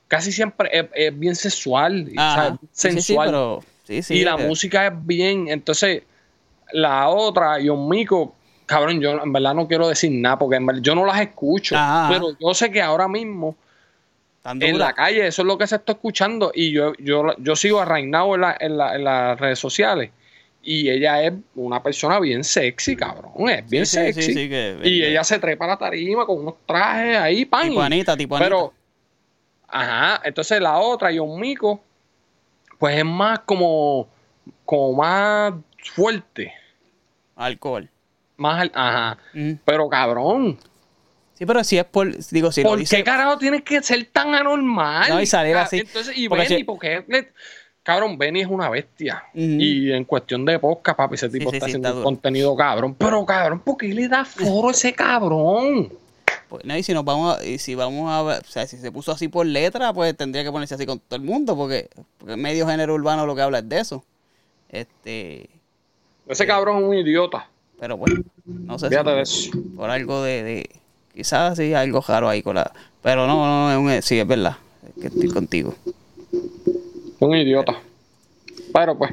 [0.08, 3.28] casi siempre es, es bien sexual, o sea, Sí, sí, sí, sensual.
[3.28, 3.64] pero...
[3.84, 4.14] Sí, sí.
[4.16, 5.48] y la eh, música es bien.
[5.50, 6.04] Entonces,
[6.72, 8.34] la otra, John Mico,
[8.68, 11.76] cabrón, yo en verdad no quiero decir nada porque en verdad yo no las escucho.
[11.76, 12.10] Ajá.
[12.14, 13.56] Pero yo sé que ahora mismo
[14.46, 16.52] en la calle eso es lo que se está escuchando.
[16.54, 20.12] Y yo, yo, yo sigo a Reinao en, la- en, la- en las redes sociales.
[20.64, 23.50] Y ella es una persona bien sexy, cabrón.
[23.50, 24.22] Es bien Sí, sexy.
[24.22, 27.70] sí, sí, que- y ella se trepa a la tarima con unos trajes ahí, pan.
[27.70, 28.46] Tipo Anita, tipo Anita.
[28.50, 28.74] Pero,
[29.70, 31.82] ajá, entonces la otra, John Mico,
[32.80, 34.08] pues es más como,
[34.66, 35.54] como más
[35.94, 36.54] fuerte.
[37.36, 37.90] Alcohol.
[38.38, 39.18] Más, al- ajá.
[39.66, 40.58] Pero cabrón,
[41.34, 42.12] Sí, pero si es por...
[42.32, 42.98] Digo, si lo ¿por dice...
[42.98, 45.08] qué carajo tienes que ser tan anormal?
[45.10, 45.80] No, y salir Ca- así.
[45.80, 47.32] Entonces, y Porque Benny, si- porque le-
[47.84, 49.24] Cabrón, Benny es una bestia.
[49.36, 52.06] Y en cuestión de podcast, papi, ese tipo sí, está sí, haciendo está un duro.
[52.06, 52.96] contenido cabrón.
[52.96, 55.94] Pero cabrón, ¿por qué le da foro a ese cabrón?
[56.50, 58.76] Pues, no, y si nos vamos a, y si vamos a ver, o sea, si
[58.78, 61.88] se puso así por letra, pues tendría que ponerse así con todo el mundo, porque,
[62.18, 64.04] porque medio género urbano lo que habla es de eso.
[64.70, 65.50] Este,
[66.28, 67.48] Ese cabrón es un idiota.
[67.80, 69.52] Pero bueno, no sé si eso.
[69.76, 70.70] por algo de, de
[71.14, 74.58] quizás sí algo raro ahí con la, pero no, no, es un- sí es verdad,
[74.88, 75.76] es que estoy contigo.
[77.20, 77.76] Un idiota.
[78.74, 79.12] Pero pues,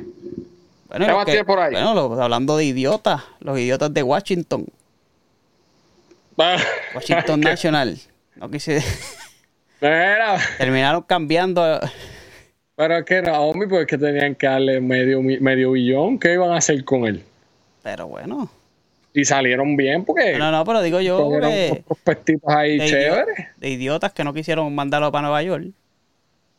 [0.88, 1.72] Bueno, ¿Qué más que- por ahí?
[1.72, 4.66] bueno, lo- hablando de idiotas, los idiotas de Washington,
[6.94, 7.98] Washington National,
[8.36, 8.82] no quise,
[9.80, 11.80] Mira, terminaron cambiando
[12.76, 16.18] pero es que Naomi, pues es que tenían que darle medio, medio billón.
[16.18, 17.22] ¿Qué iban a hacer con él?
[17.84, 18.50] Pero bueno,
[19.12, 22.86] Y salieron bien porque no, no, pero digo yo cogieron que- unos prospectitos ahí de,
[22.88, 23.46] chéveres.
[23.58, 25.66] de idiotas que no quisieron mandarlo para Nueva York.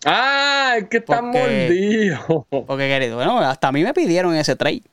[0.05, 2.45] Ah, es que están Porque- mordidos.
[2.67, 4.83] Porque, querido, bueno, hasta a mí me pidieron ese trade.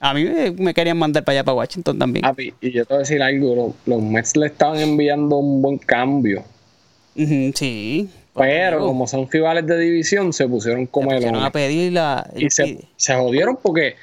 [0.00, 2.24] A mí me, me querían mandar para allá, para Washington también.
[2.60, 5.78] Y yo te voy a decir algo, lo- los, Mets le estaban enviando un buen
[5.78, 6.42] cambio.
[7.14, 8.08] Sí.
[8.32, 11.92] Porque, Pero digo, como son rivales de división, se pusieron se como pusieron a pedir
[11.92, 12.28] la...
[12.36, 13.96] Y se, se jodieron porque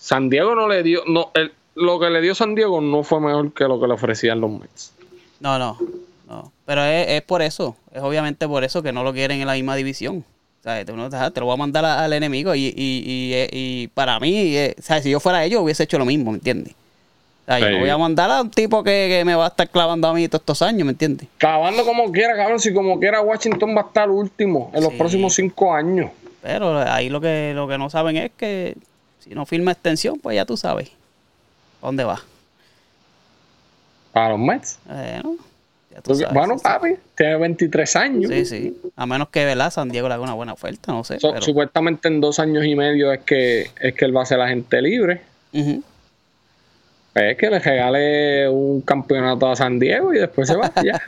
[0.00, 3.20] San Diego no le dio, no, el- lo que le dio San Diego no fue
[3.20, 4.92] mejor que lo que le ofrecían los Mets.
[5.40, 5.78] No, no,
[6.28, 6.50] no.
[6.64, 7.76] Pero es, es por eso.
[7.92, 10.24] Es obviamente por eso que no lo quieren en la misma división.
[10.60, 13.48] O sea, te, te lo voy a mandar a- al enemigo y, y, y, eh,
[13.52, 16.38] y para mí, eh, o sea, si yo fuera ellos hubiese hecho lo mismo, ¿me
[16.38, 16.74] entiendes?
[17.42, 19.48] O sea, yo no voy a mandar a un tipo que, que me va a
[19.48, 21.26] estar clavando a mí todos estos años, ¿me entiendes?
[21.38, 24.98] Clavando como quiera, cabrón, si como quiera Washington va a estar último en los Sí.
[24.98, 26.10] próximos cinco años.
[26.42, 28.76] Pero ahí lo que, lo que no saben es que
[29.20, 30.88] si no firma extensión, pues ya tú sabes.
[31.82, 32.20] ¿a ¿Dónde va?
[34.12, 34.78] Para los Mets.
[34.86, 35.36] Bueno,
[35.90, 36.34] ya tú sabes.
[36.34, 38.30] bueno, papi, tiene 23 años.
[38.30, 38.80] sí, sí.
[38.96, 39.70] A menos que ¿verdad?
[39.70, 41.20] San Diego le haga una buena oferta, no sé.
[41.20, 44.26] So- pero- Supuestamente en dos años y medio es que, es que él va a
[44.26, 45.20] ser agente libre.
[45.52, 45.82] Ujú.
[47.14, 50.72] Es que le regale un campeonato a San Diego y después se va.
[50.84, 51.00] ya.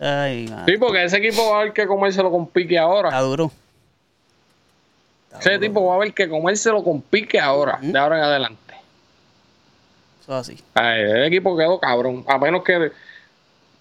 [0.00, 0.64] Ay, man.
[0.66, 3.08] Sí, porque ese equipo va a haber que comérselo con pique ahora.
[3.08, 3.50] Está duro.
[5.40, 8.74] Ese tipo va a haber que comérselo con pique ahora, de ahora en adelante.
[10.22, 10.62] Eso es así.
[10.74, 12.24] Ay, el equipo quedó cabrón.
[12.28, 12.90] A menos que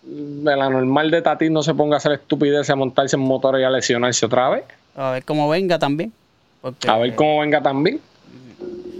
[0.03, 3.59] de la normal de Tatis no se ponga a hacer estupidez a montarse en motor
[3.59, 4.63] y a lesionarse otra vez.
[4.95, 6.13] A ver cómo venga también.
[6.61, 7.99] Porque, A ver cómo venga también.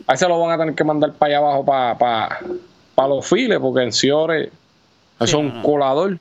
[0.08, 2.40] A ese lo van a tener que mandar para allá abajo para
[2.96, 4.50] para los files, porque en Ciore
[5.20, 5.64] es Sí, un no, no.
[5.64, 6.18] colador.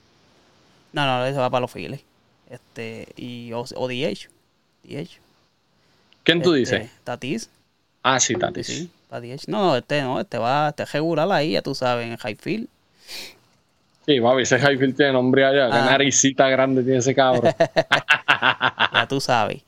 [0.92, 2.01] No, no, eso va para los files.
[2.51, 4.29] Este, y o, o DH.
[4.85, 5.18] DH.
[6.27, 6.91] ¿Quién tú Este, dices?
[7.05, 7.49] Tatis.
[8.03, 8.67] Ah, sí, Tatis.
[8.67, 8.91] Sí.
[9.47, 12.69] No, no, este no, este va, este es regular ahí, ya tú sabes, en Highfield.
[14.05, 15.71] Sí, papi, ese Highfield tiene nombre allá.
[15.71, 15.87] Qué Ah.
[15.91, 17.55] naricita grande tiene ese cabrón.
[18.93, 19.62] ya tú sabes.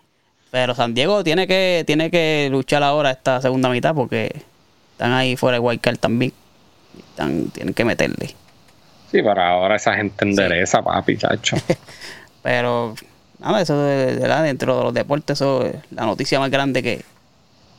[0.51, 4.43] Pero San Diego tiene que, tiene que luchar ahora esta segunda mitad porque
[4.93, 6.33] están ahí fuera de Wildcard también.
[7.11, 8.27] Están, tienen que meterle.
[9.11, 11.57] sí, pero ahora esa gente endereza, papi, chacho.
[12.43, 12.95] Pero,
[13.39, 17.03] nada, eso de, de dentro de los deportes, eso es la noticia más grande que,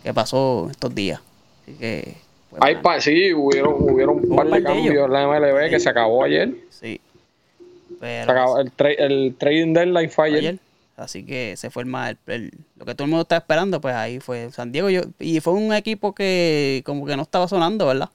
[0.04, 1.22] que pasó estos días.
[1.64, 2.16] Así que,
[2.50, 5.06] pues, Ay, nada, pa, sí, hubieron, hubieron un Hubo par un de par de cambios
[5.06, 6.54] en la MLB que se acabó ayer.
[6.70, 7.00] sí.
[8.00, 10.38] Se acabó, el, tra- el trading deadline fue ayer.
[10.40, 10.60] ayer.
[10.96, 13.82] Así que se fue el más, el- el- lo que todo el mundo estaba esperando,
[13.82, 14.90] pues ahí fue San Diego.
[14.90, 18.10] Yo, y fue un equipo que como que no estaba sonando, ¿verdad?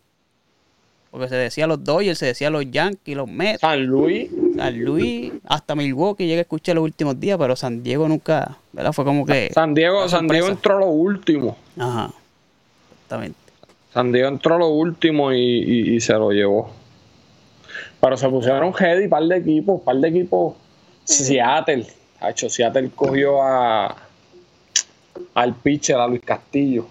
[1.15, 5.33] Porque se decía los Dodgers, se decía los Yankees, los Mets, San Luis, San Luis,
[5.47, 8.93] hasta Milwaukee llegué a escuchar los últimos días, pero San Diego nunca, ¿verdad?
[8.93, 9.49] Fue como que...
[9.55, 11.57] San Diego, San Diego entró lo último.
[11.79, 12.11] Ajá,
[12.95, 13.39] exactamente.
[13.93, 16.73] San Diego entró lo último y, y- y se lo llevó.
[18.01, 20.55] Pero se pusieron heavy, par de equipos, par de equipos.
[21.05, 21.87] Seattle,
[22.29, 23.95] hecho, Seattle cogió a
[25.35, 26.89] al pitcher, a Luis Castillo.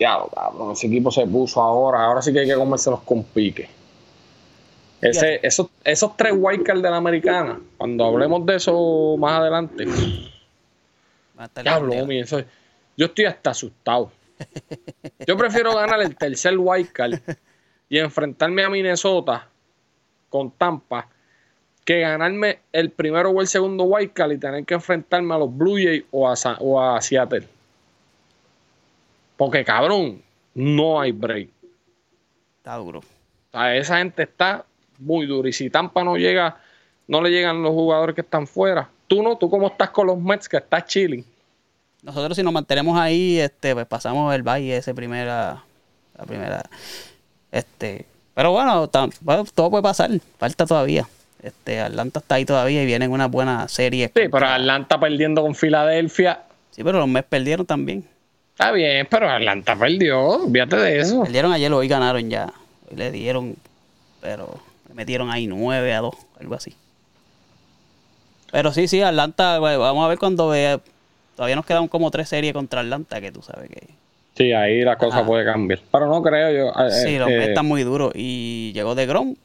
[0.00, 2.02] Diablo, cabrón, ese equipo se puso ahora.
[2.06, 3.68] Ahora sí que hay que comérselos con pique.
[5.02, 9.84] Ese, esos, esos tres wildcards de la americana, cuando hablemos de eso más adelante,
[11.62, 12.42] Diablo, homie, eso-
[12.96, 14.10] yo estoy hasta asustado.
[15.26, 17.20] Yo prefiero ganar el tercer wildcard
[17.90, 19.46] y enfrentarme a Minnesota
[20.30, 21.08] con Tampa
[21.84, 25.76] que ganarme el primero o el segundo wildcard y tener que enfrentarme a los Blue
[25.76, 27.46] Jays o a, o a Seattle.
[29.40, 30.20] Porque cabrón,
[30.54, 31.48] no hay break.
[32.58, 32.98] Está duro.
[32.98, 33.02] O
[33.50, 34.66] sea, esa gente está
[34.98, 35.48] muy dura.
[35.48, 36.58] Y si Tampa no llega,
[37.08, 38.90] no le llegan los jugadores que están fuera.
[39.06, 41.24] Tú no, tú cómo estás con los Mets que estás chilling.
[42.02, 45.64] Nosotros si nos mantenemos ahí, este, pues pasamos el valle ese primera,
[46.18, 46.62] la primera,
[47.50, 51.08] este, pero bueno, todo puede pasar, falta todavía.
[51.42, 54.12] Este, Atlanta está ahí todavía y vienen una buena serie.
[54.14, 56.42] Sí, pero Atlanta perdiendo con Filadelfia.
[56.72, 58.04] Sí, pero los Mets perdieron también.
[58.60, 60.40] Está bien, pero Atlanta perdió.
[60.52, 61.22] Fíjate de eso.
[61.22, 62.52] Perdieron ayer, hoy ganaron ya.
[62.90, 63.56] Hoy le dieron,
[64.20, 66.74] pero le metieron ahí 9 a 2, algo así.
[68.52, 70.78] Pero sí, sí, Atlanta, vamos a ver cuando vea.
[71.36, 73.86] Todavía nos quedan como tres series contra Atlanta, que tú sabes que.
[74.36, 75.26] Sí, ahí la cosa Ajá.
[75.26, 75.80] puede cambiar.
[75.90, 76.84] Pero no creo yo.
[76.84, 78.12] eh, Sí, los Mets eh, están muy duros.
[78.14, 79.36] Y llegó de Grom.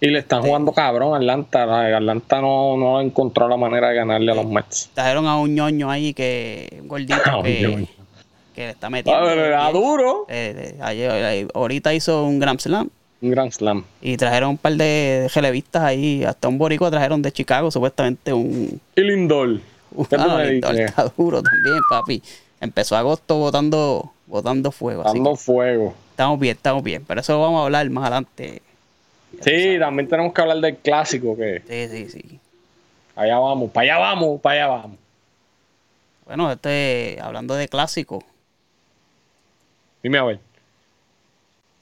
[0.00, 1.66] y le están jugando cabrón a Atlanta.
[1.66, 4.90] La- Atlanta no, no encontró la manera de ganarle a los Mets.
[4.94, 6.78] Trajeron a un ñoño ahí que.
[6.82, 7.86] Un gordito Ah, que.
[8.54, 9.20] Que le está metiendo.
[9.22, 10.26] Ah, pero era duro.
[10.28, 12.88] Eh, ayer- eh, ahorita hizo un Grand Slam.
[13.20, 13.84] Un Grand Slam.
[14.02, 16.24] Y trajeron un par de relevistas ahí.
[16.24, 18.80] Hasta un boricua trajeron de Chicago, supuestamente un.
[18.96, 19.58] Y Lindor.
[20.10, 22.22] ¿Qué tú Ah, Lindor está duro también, papi.
[22.60, 25.02] Empezó agosto botando, botando fuego.
[25.04, 25.94] Que fuego.
[26.10, 27.04] estamos bien, estamos bien.
[27.06, 28.62] Pero eso vamos a hablar más adelante.
[29.42, 32.38] Sí, también tenemos que hablar del clásico que Sí, sí, sí.
[33.16, 34.98] allá vamos, para allá vamos, para allá vamos.
[36.24, 38.22] Bueno, este, hablando de clásico,
[40.04, 40.38] Dime a ver.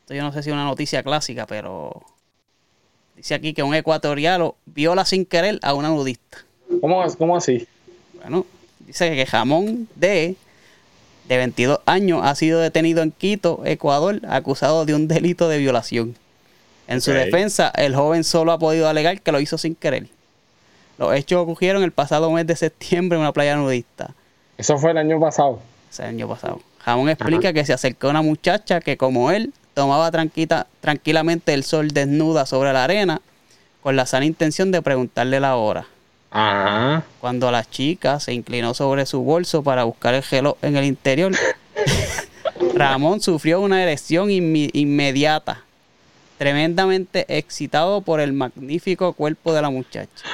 [0.02, 2.04] esto yo no sé si es una noticia clásica, pero
[3.16, 6.38] dice aquí que un ecuatoriano viola sin querer a una nudista.
[6.80, 7.66] ¿Cómo, cómo así?
[8.20, 8.46] Bueno,
[8.78, 10.36] dice que Jamón D,
[11.26, 16.14] de 22 años, ha sido detenido en Quito, Ecuador, acusado de un delito de violación.
[16.86, 20.06] En su defensa, el joven solo ha podido alegar que lo hizo sin querer.
[20.96, 24.14] Los hechos ocurrieron el pasado mes de septiembre en una playa nudista.
[24.58, 25.58] Eso fue el año pasado.
[25.90, 26.60] ese año pasado.
[26.84, 31.64] Jamón explica que se acercó a una muchacha que, como él, tomaba tranquila, tranquilamente el
[31.64, 33.20] sol desnuda sobre la arena
[33.82, 35.86] con la sana intención de preguntarle la hora.
[36.30, 37.04] Ajá.
[37.20, 41.32] Cuando la chica se inclinó sobre su bolso para buscar el reloj en el interior,
[42.74, 45.62] Ramón sufrió una erección inmediata,
[46.38, 50.24] tremendamente excitado por el magnífico cuerpo de la muchacha.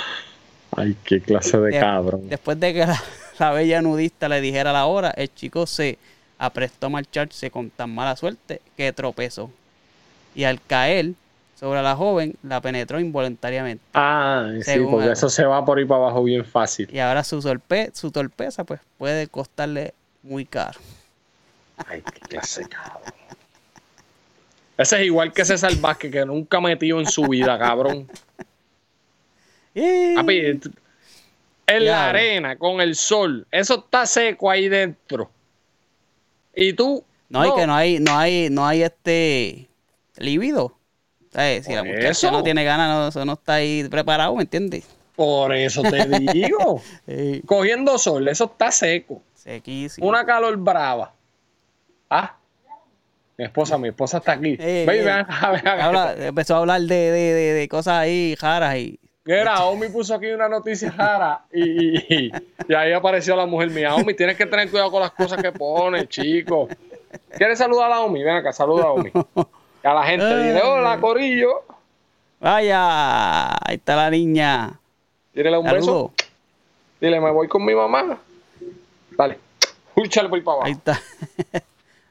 [0.77, 2.29] Ay, qué clase de De- cabrón.
[2.29, 3.03] Después de que la,
[3.39, 5.99] la bella nudista le dijera la hora, el chico se
[6.39, 9.51] aprestó a marcharse con tan mala suerte que tropezó
[10.35, 11.13] y al caer
[11.59, 13.83] sobre la joven la penetró involuntariamente.
[13.95, 16.89] Ah, sí, porque eso se va por ahí para abajo bien fácil.
[16.93, 20.79] Y ahora su, torpe- su torpeza pues puede costarle muy caro.
[21.87, 23.13] Ay, qué clase cabrón.
[24.77, 28.09] Ese es igual que César Vázquez, que nunca metió en su vida, cabrón.
[31.67, 35.31] En la arena, con el sol, eso está seco ahí dentro.
[36.59, 37.05] Y tú.
[37.29, 39.69] No hay que no hay, no hay, no hay este
[40.17, 40.75] líbido.
[41.33, 41.67] ¿Sabes?
[41.67, 42.31] Si la muchacha eso.
[42.31, 44.87] no tiene ganas, no, eso no está ahí preparado, ¿me entiendes?
[45.15, 46.81] Por eso te digo.
[47.07, 47.43] Sí.
[47.45, 49.21] Cogiendo sol, eso está seco.
[49.35, 50.07] Sequísimo.
[50.09, 51.13] Una calor brava.
[52.09, 52.35] Ah.
[53.37, 54.57] Mi esposa, mi esposa está aquí.
[54.59, 55.69] Eh, Ven, eh, ven.
[55.69, 60.15] Habla- empezó a hablar de, de, de, de cosas ahí raras y Mira, Omi puso
[60.15, 62.33] aquí una noticia rara y, y,
[62.67, 63.95] y ahí apareció la mujer mía.
[63.95, 66.67] Omi, tienes que tener cuidado con las cosas que pones, chico.
[67.37, 68.23] ¿Quieres saludar a Omi?
[68.25, 69.11] Ven acá, saluda a Omi.
[69.83, 71.63] A la gente dile, hola, Corillo.
[72.41, 74.81] vaya, ahí está la niña.
[75.35, 76.13] Tírele un beso.
[76.99, 78.19] Dile, me voy con mi mamá.
[79.11, 79.39] Dale.
[79.95, 81.01] Úchale por ahí para Ahí abajo.
[81.51, 81.63] está.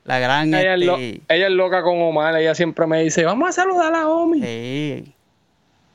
[0.04, 2.36] la gran Ella es, este, ella es loca con Omar.
[2.38, 4.40] Ella siempre me dice, vamos a saludar a Omi.
[4.42, 5.14] sí.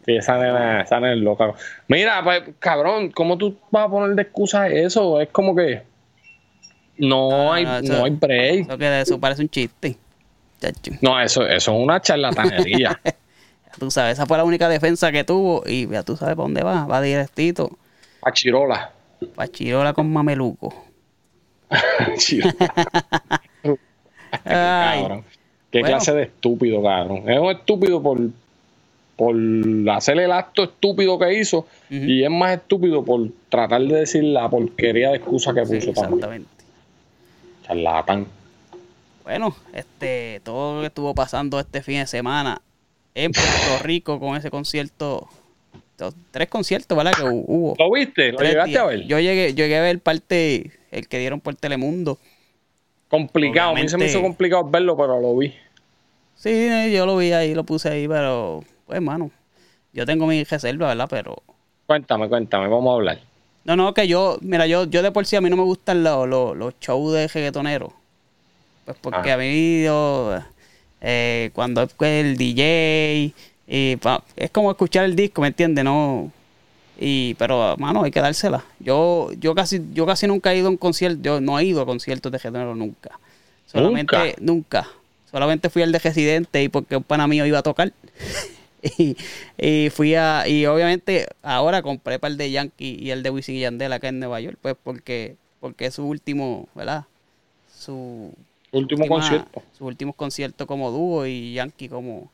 [0.05, 1.53] Sí, esa nena, esa nena es loca.
[1.89, 5.21] Mira, pues, cabrón, ¿cómo tú vas a poner de excusa eso?
[5.21, 5.83] Es como que
[6.99, 8.61] no, No, hay, no, no, eso- hay break.
[8.69, 9.97] Eso que eso parece un chiste.
[10.61, 10.93] Chacho.
[11.01, 13.01] No, eso, eso es una charlatanería.
[13.05, 13.13] Ya
[13.79, 16.63] tú sabes, esa fue la única defensa que tuvo y ya tú sabes para dónde
[16.63, 16.85] va.
[16.87, 17.71] Va directito.
[18.23, 18.91] A Chirola.
[19.35, 20.75] Pa' Chirola con mameluco.
[22.19, 22.53] Chirola.
[24.45, 25.25] Ay, cabrón.
[25.71, 25.97] Qué Bueno.
[25.97, 27.29] clase de estúpido, cabrón.
[27.31, 28.19] Es un estúpido por,
[29.23, 34.25] por hacer el acto estúpido que hizo y es más estúpido por tratar de decir
[34.25, 36.15] la porquería de excusa que sí, puso también.
[36.15, 36.65] exactamente.
[37.67, 38.27] Charlatán.
[39.25, 42.61] Bueno, este, todo lo que estuvo pasando este fin de semana
[43.15, 45.29] en Puerto Rico con ese concierto,
[46.33, 47.13] tres conciertos, ¿verdad?
[47.13, 47.77] Que hu- hubo.
[47.79, 48.33] ¿Lo viste?
[48.33, 49.07] ¿Lo Tres llegaste a ver?
[49.07, 52.19] Yo llegué, llegué a ver parte, el que dieron por Telemundo.
[53.09, 53.71] Complicado.
[53.71, 55.55] A mí se me hizo complicado verlo, pero lo vi.
[56.35, 59.31] Sí, yo lo vi ahí, lo puse ahí, pero, pues, hermano,
[59.93, 61.07] yo tengo mi reserva, ¿verdad?
[61.11, 61.43] Pero,
[61.87, 63.21] Cuéntame, cuéntame, vamos a hablar.
[63.65, 66.03] no, no, que yo, mira, yo, yo de por sí a mí no me gustan
[66.03, 67.93] los, los, los shows de reggaetoneros.
[68.85, 69.35] Pues porque Ah.
[69.35, 70.39] a mí, yo,
[71.01, 73.33] eh, cuando es el DJ,
[73.67, 75.85] y pa- es como escuchar el disco, ¿me entiendes?
[75.85, 76.31] No,
[76.99, 78.65] y, pero, mano, hay que dársela.
[78.81, 81.81] Yo, yo casi, yo casi nunca he ido a un concierto, yo no he ido
[81.83, 83.19] a conciertos de reggaetoneros nunca.
[83.67, 84.87] Solamente, nunca.
[85.31, 87.93] Solamente fui al de Residente y porque un pana mío iba a tocar.
[88.99, 89.17] y,
[89.59, 93.57] y fui a, y obviamente ahora compré para el de Yankee y el de Wisin
[93.57, 97.05] y Yandel acá en Nueva York, pues porque, porque es su último, ¿verdad?
[97.79, 98.33] Su
[98.73, 99.63] Último última- concierto.
[99.73, 102.31] Sus últimos conciertos como dúo y Yankee como,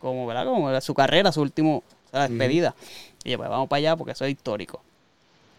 [0.00, 0.44] como, ¿verdad?
[0.44, 2.74] Como su carrera, su último, o sea, la despedida.
[3.24, 4.82] Y yo, pues vamos para allá porque eso es histórico.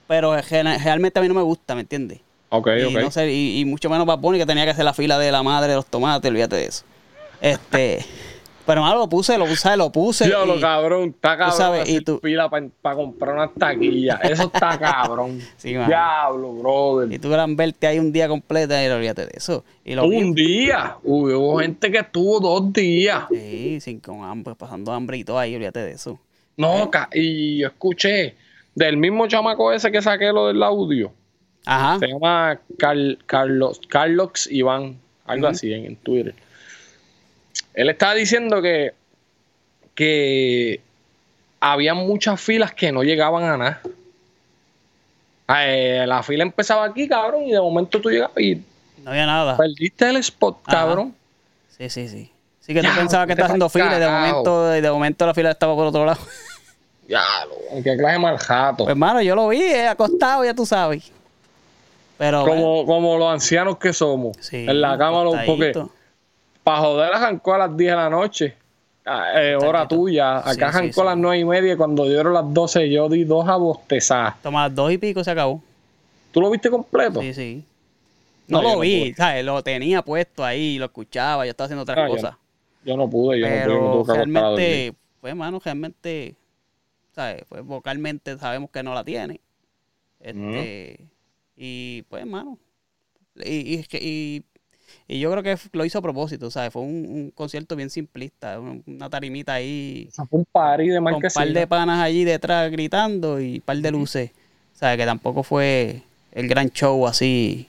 [0.07, 2.19] Pero gen- realmente a mí no me gusta, ¿me entiendes?
[2.49, 3.01] Ok, y, ok.
[3.01, 5.31] no sé, y, y mucho menos Bad Bunny que tenía que hacer la fila de
[5.31, 6.83] la madre de los tomates, olvídate de eso.
[7.41, 8.05] Este,
[8.69, 10.27] pero malo, lo puse, lo puse, lo puse.
[10.27, 11.57] Diablo, y- cabrón, está cabrón.
[11.57, 14.15] sabes, y tú- fila para comprar una taquilla.
[14.23, 15.39] Eso está cabrón.
[15.57, 15.69] Sí.
[15.73, 17.11] Diablo, brother.
[17.11, 19.65] y tú gran verte ahí un día completo y olvídate de eso.
[19.83, 20.95] Y lo Un vi, día.
[21.03, 23.23] Uy, hubo gente que estuvo dos días.
[23.29, 26.19] sí, sin con hambre, pasando hambre y todo ahí, olvídate de eso.
[26.55, 28.35] No, ca- y yo escuché
[28.75, 31.11] del mismo chamaco ese que saqué lo del audio.
[31.65, 31.99] Ajá.
[31.99, 36.35] Se llama Carl- Carlos, Carlos Iván, algo así en, en Twitter.
[37.73, 38.93] Él estaba diciendo que,
[39.95, 40.81] que
[41.59, 43.81] había muchas filas que no llegaban a nada.
[45.47, 48.61] Ah, eh, la fila empezaba aquí, cabrón, y de momento tú llegabas y
[49.03, 49.57] No había nada.
[49.57, 50.77] perdiste el spot, Ajá.
[50.77, 51.15] cabrón.
[51.77, 52.31] Sí, sí, sí.
[52.59, 55.25] Sí que tú Ya, pensabas que estás haciendo fila y de momento, y de momento
[55.25, 56.19] la fila estaba por otro lado.
[57.07, 58.83] Ya, lo, qué clase mal jato.
[58.83, 61.11] Pues hermano, yo lo vi eh, acostado, ya tú sabes.
[62.19, 64.37] Pero bueno, como, como los ancianos que somos.
[64.39, 65.73] sí, en la cama, lo, porque.
[66.69, 68.55] Para joder arrancó a las 10 de la noche.
[69.03, 70.37] Ah, eh, hora tuya.
[70.37, 71.01] Acá Sí, sí, arrancó sí.
[71.01, 71.75] a las 9 y media.
[71.75, 74.35] Cuando dieron las 12, yo di dos a bostezar.
[74.43, 75.63] Toma las dos y pico se acabó.
[76.31, 77.21] ¿Tú lo viste completo?
[77.21, 77.63] Sí, sí.
[78.47, 79.13] No, No, lo no vi.
[79.15, 79.43] ¿sabes?
[79.43, 82.35] Lo tenía puesto ahí, lo escuchaba, yo estaba haciendo otras yo cosas.
[82.85, 83.63] Yo no pude, yo no pude.
[83.63, 86.35] Pero realmente, pues hermano, realmente,
[87.15, 87.45] ¿sabes?
[87.49, 89.39] Pues vocalmente sabemos que no la tiene.
[90.19, 90.99] Este,
[91.57, 92.59] y pues hermano,
[93.43, 94.43] y, y, y,
[95.07, 96.71] y yo creo que lo hizo a propósito, ¿sabes?
[96.73, 100.97] Fue un, un concierto bien simplista, un- una tarimita ahí, Eso fue un party de
[100.99, 104.31] con un par de panas allí detrás gritando y un par de luces,
[104.73, 104.97] ¿sabes?
[104.97, 107.67] Que tampoco fue el gran show así,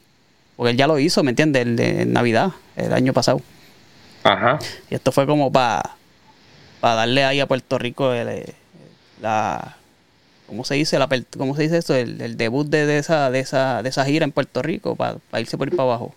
[0.57, 1.63] porque él ya lo hizo, ¿me entiendes?
[1.63, 3.41] El de Navidad, el año pasado.
[4.23, 4.59] Ajá.
[4.91, 5.97] Y esto fue como para
[6.83, 8.55] darle ahí a Puerto Rico el, eh,
[9.21, 9.77] la...
[10.47, 10.99] ¿Cómo se dice?
[10.99, 11.09] La,
[11.39, 11.95] ¿Cómo se dice eso?
[11.95, 15.19] El, el debut de, de esa, de, esa, de esa gira en Puerto Rico para
[15.39, 16.13] irse por ir para abajo.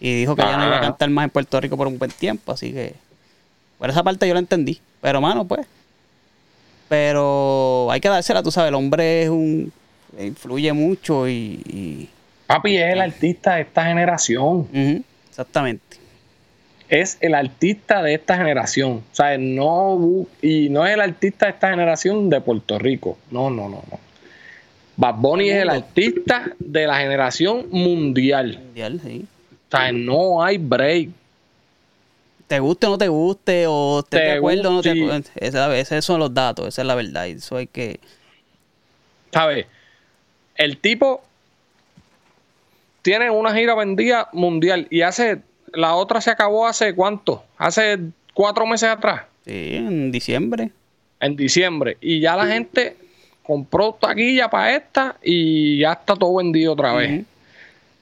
[0.00, 0.88] Y dijo que ya no iba a Ajá.
[0.88, 2.94] cantar más en Puerto Rico por un buen tiempo, así que...
[3.78, 4.80] Por esa parte yo lo entendí.
[5.00, 5.66] Pero, mano, pues...
[6.88, 9.72] Pero hay que dársela, tú sabes, el hombre es un...
[10.18, 11.60] influye mucho y...
[11.66, 12.08] y-
[12.46, 14.68] Papi es el artista de esta generación.
[15.30, 15.96] Exactamente.
[16.90, 19.02] Es el artista de esta generación.
[19.10, 23.16] O sea, no y no es el artista de esta generación de Puerto Rico.
[23.30, 23.98] No, no, no, no.
[24.98, 28.58] Bad Bunny es el artista de la generación mundial.
[28.62, 29.24] Mundial, sí.
[29.74, 31.10] O sea, no hay break.
[32.46, 35.28] te guste o no te guste, o estés Te de acuerdo o no te acuerdo.
[35.36, 37.26] Esa- Esos son los datos, esa es la verdad.
[37.26, 37.98] Eso hay que.
[39.32, 39.66] ¿Sabes?
[40.56, 41.22] El tipo
[43.02, 45.42] tiene una gira vendida mundial y hace.
[45.72, 47.42] La otra se acabó hace cuánto?
[47.58, 47.98] Hace
[48.32, 49.22] cuatro meses atrás.
[49.44, 50.70] Sí, en diciembre.
[51.20, 52.96] en diciembre y ya la gente
[53.42, 57.24] compró taquilla para esta y ya está todo vendido otra vez.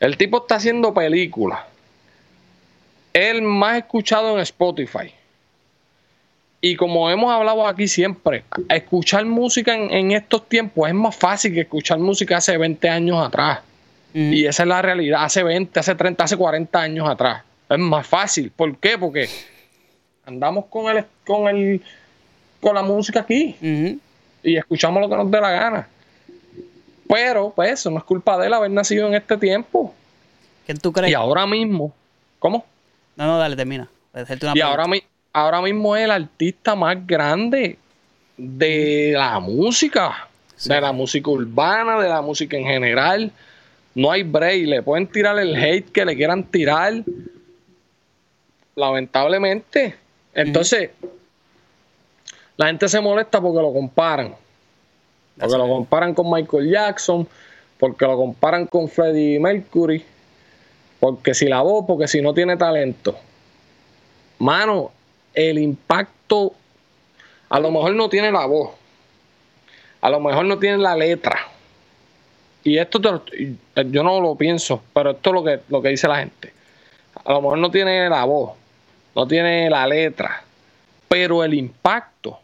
[0.03, 1.61] El tipo está haciendo películas.
[3.13, 5.15] El más escuchado en Spotify.
[6.61, 11.55] Y como hemos hablado aquí siempre, escuchar música en, en estos tiempos es más fácil
[11.55, 13.61] que escuchar música hace 20 años atrás.
[14.11, 14.19] Ujú.
[14.25, 17.45] Y esa es la realidad, hace 20, hace 30, hace 40 años atrás.
[17.71, 18.51] Es más fácil.
[18.51, 18.99] ¿Por qué?
[18.99, 19.29] Porque
[20.27, 21.81] andamos con el, con el,
[22.61, 24.01] con la música aquí Ujú.
[24.43, 25.89] y escuchamos lo que nos dé la gana.
[27.13, 29.95] Pero, pues, eso no es culpa de él haber nacido en este tiempo.
[30.65, 31.11] ¿Quién tú crees?
[31.11, 31.93] Y ahora mismo,
[32.39, 32.65] ¿cómo?
[33.17, 33.89] No, no, dale, termina.
[34.15, 35.03] Una Y ahora, mi-
[35.33, 37.79] ahora mismo es el artista más grande
[38.37, 40.29] de la música,
[40.65, 43.31] de la música urbana, de la música en general.
[43.95, 46.95] No hay break, le pueden tirar el hate que le quieran tirar.
[48.75, 49.97] Lamentablemente.
[50.35, 50.91] Entonces,
[52.57, 54.35] la gente se molesta porque lo comparan.
[55.39, 57.26] Porque lo comparan con Michael Jackson,
[57.78, 60.05] porque lo comparan con Freddie Mercury,
[61.01, 63.16] porque si la voz, porque si no tiene talento.
[64.39, 64.93] Mano,
[65.35, 66.53] el impacto,
[67.49, 68.70] a lo mejor no tiene la voz,
[70.01, 71.39] a lo mejor no tiene la letra.
[72.64, 76.07] Y esto te yo no lo pienso, pero esto es lo que, lo que dice
[76.07, 76.53] la gente.
[77.24, 78.53] A lo mejor no tiene la voz,
[79.16, 80.45] no tiene la letra,
[81.09, 82.39] pero el impacto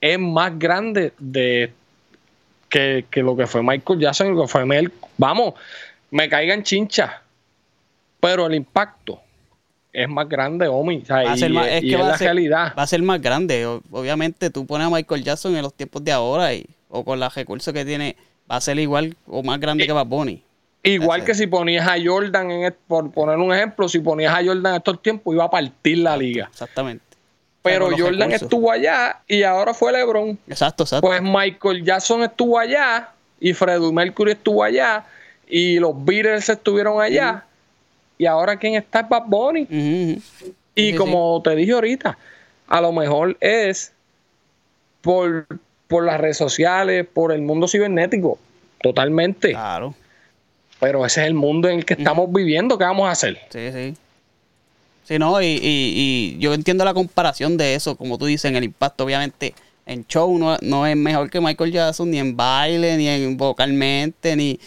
[0.00, 1.72] es más grande de
[2.68, 4.92] que, que lo que fue Michael Jackson y lo que fue Mel.
[5.16, 5.54] Vamos,
[6.10, 7.10] me caigan chinchas,
[8.20, 9.20] pero el impacto
[9.92, 11.00] es más grande, Omi.
[11.02, 12.74] o sea, Va a y ser más- es, y que es va la ser- realidad.
[12.78, 13.66] Va a ser más grande.
[13.90, 17.34] Obviamente, tú pones a Michael Jackson en los tiempos de ahora y, o con los
[17.34, 18.14] recursos que tiene,
[18.50, 20.42] va a ser igual o más grande que Bad Bunny.
[20.84, 24.66] Igual que si ponías a Jordan, en, por poner un ejemplo, si ponías a Jordan
[24.74, 26.46] en estos tiempos, iba a partir la liga.
[26.50, 27.04] Exactamente.
[27.70, 28.42] Pero los Jordan recursos.
[28.42, 30.38] estuvo allá y ahora fue LeBron.
[30.48, 31.06] Exacto, exacto.
[31.06, 33.10] Pues Michael Jackson estuvo allá
[33.40, 35.04] y Freddie Mercury estuvo allá
[35.48, 37.44] y los Beatles estuvieron allá.
[38.16, 39.66] Y ahora quién está es Bad Bunny.
[39.70, 40.22] Y
[40.74, 42.18] Sí, como te dije ahorita,
[42.68, 43.92] a lo mejor es
[45.00, 45.46] por,
[45.88, 48.38] por las redes sociales, por el mundo cibernético.
[48.82, 49.50] Totalmente.
[49.50, 49.94] Claro.
[50.80, 52.78] Pero ese es el mundo en el que estamos viviendo.
[52.78, 53.40] ¿Qué vamos a hacer?
[53.50, 53.94] Sí, sí.
[55.08, 58.56] Sí, no, y, y, y yo entiendo la comparación de eso, como tú dices, en
[58.56, 59.54] el impacto, obviamente,
[59.86, 64.36] en show no, no es mejor que Michael Jackson, ni en baile, ni en vocalmente,
[64.36, 64.60] ni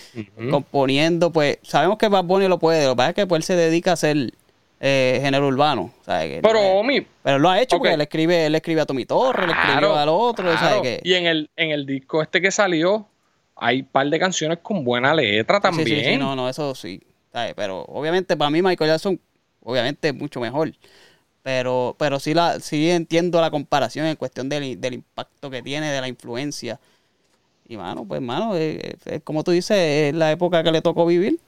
[0.49, 3.43] componiendo, pues sabemos que Bad Bunny lo puede, lo que pasa es que pues, él
[3.43, 4.33] se dedica a hacer
[4.79, 6.39] eh, género urbano, ¿sabes?
[6.41, 7.81] Pero, no Omi, pero lo ha hecho Ok.
[7.83, 10.59] porque él escribe, él escribe a Tommy Torres, le escribió Claro, al otro, ¿sabes?
[10.59, 10.81] claro.
[10.81, 13.07] Que, Y en el, en el disco este que salió,
[13.55, 15.87] hay un par de canciones con buena letra Sí, también.
[15.87, 16.99] sí, sí, no, no, eso sí.
[17.31, 17.53] ¿sabes?
[17.55, 19.19] Pero obviamente para mí Michael Jackson,
[19.63, 20.73] obviamente es mucho mejor.
[21.43, 25.91] Pero, pero sí la, sí entiendo la comparación en cuestión del, del impacto que tiene,
[25.91, 26.79] de la influencia.
[27.67, 30.81] Y mano, pues mano, es, es- es como tú dices, es la época que le
[30.81, 31.39] tocó vivir.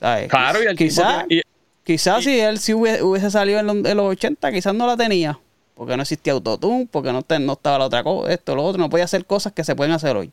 [0.00, 0.28] ¿sabes?
[0.28, 1.40] Claro, y el quizás y-
[1.84, 4.96] quizás si él sí hubiese, hubiese salido en los, en los 80, quizás no la
[4.96, 5.38] tenía.
[5.74, 8.80] Porque no existía autotune, porque no, te- no estaba la otra cosa, esto, lo otro,
[8.80, 10.30] no podía hacer cosas que se pueden hacer hoy.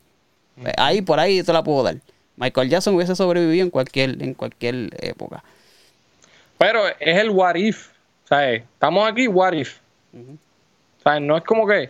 [0.62, 1.97] Pues, Ahí, por ahí te la puedo dar.
[2.36, 5.43] Michael Jackson hubiese sobrevivido en cualquier, en cualquier época.
[6.60, 7.88] Pero es el what if.
[8.26, 8.62] ¿sabes?
[8.62, 9.78] Estamos aquí, what if.
[11.03, 11.22] ¿sabes?
[11.22, 11.89] No es como que.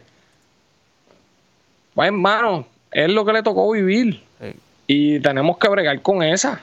[1.93, 4.23] Pues, hermano, es lo que le tocó vivir.
[4.39, 4.55] Sí.
[4.87, 6.61] Y tenemos que bregar con esa.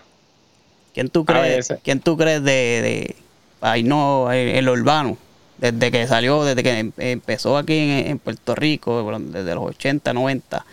[0.94, 1.74] ¿Quién tú crees.
[1.82, 3.16] ¿quién tú crees de, de
[3.60, 5.18] ay, no, el, el urbano?
[5.58, 10.12] Desde que salió, desde que em- empezó aquí en, en Puerto Rico, desde los 80,
[10.14, 10.64] 90.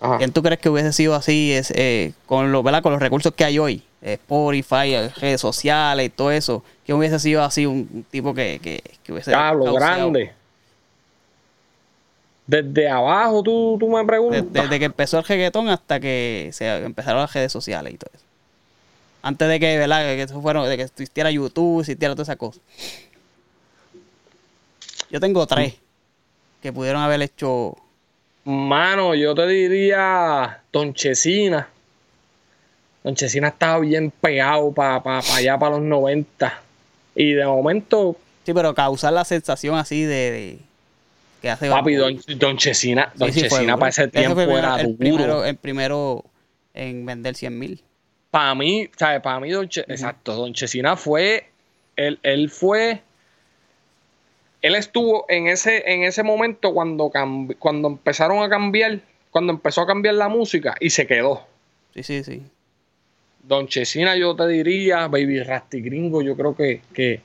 [0.00, 0.18] Ajá.
[0.18, 2.82] ¿Quién tú crees que hubiese sido así es, eh, con, los, ¿verdad?
[2.82, 3.82] con los recursos que hay hoy?
[4.04, 8.60] Eh, Spotify, eh, redes sociales y todo eso, que hubiese sido así un, tipo que,
[8.62, 9.74] que, que hubiese causeado.
[9.74, 10.32] grande.
[12.46, 14.44] Desde abajo tú, tú me preguntas.
[14.52, 18.24] Desde que empezó el reggaetón hasta que se empezaron las redes sociales y todo eso.
[19.22, 20.02] Antes de que, ¿verdad?
[20.02, 22.60] Que eso fueron, de que existiera YouTube, existiera toda esa cosa.
[25.10, 25.76] Yo tengo tres
[26.60, 27.74] que pudieron haber hecho.
[28.44, 31.70] Mano, yo te diría Don Chesina.
[33.04, 36.60] Don Chesina estaba bien pegado para pa, pa allá, para los 90.
[37.14, 40.30] Y de momento, Sí, pero causar la sensación así de.
[40.32, 40.58] de-
[41.40, 41.68] que hace.
[41.68, 44.96] papi, Don, Don Chesina, Don sí, Chesina para ese tiempo era el duro.
[44.98, 46.24] primero, el primero
[46.72, 47.82] en vender 100 mil.
[48.30, 49.20] Para mí, ¿sabes?
[49.20, 51.46] Para mí, Don Che- exacto, Don Chesina fue,
[51.96, 53.02] él, él fue,
[54.62, 57.12] él estuvo en ese, en ese momento cuando,
[57.58, 59.00] cuando empezaron a cambiar,
[59.30, 61.46] cuando empezó a cambiar la música y se quedó.
[61.94, 62.42] Sí, sí, sí.
[63.46, 67.20] Don Chesina, yo te diría, Baby Rasty Gringo, yo creo que, que,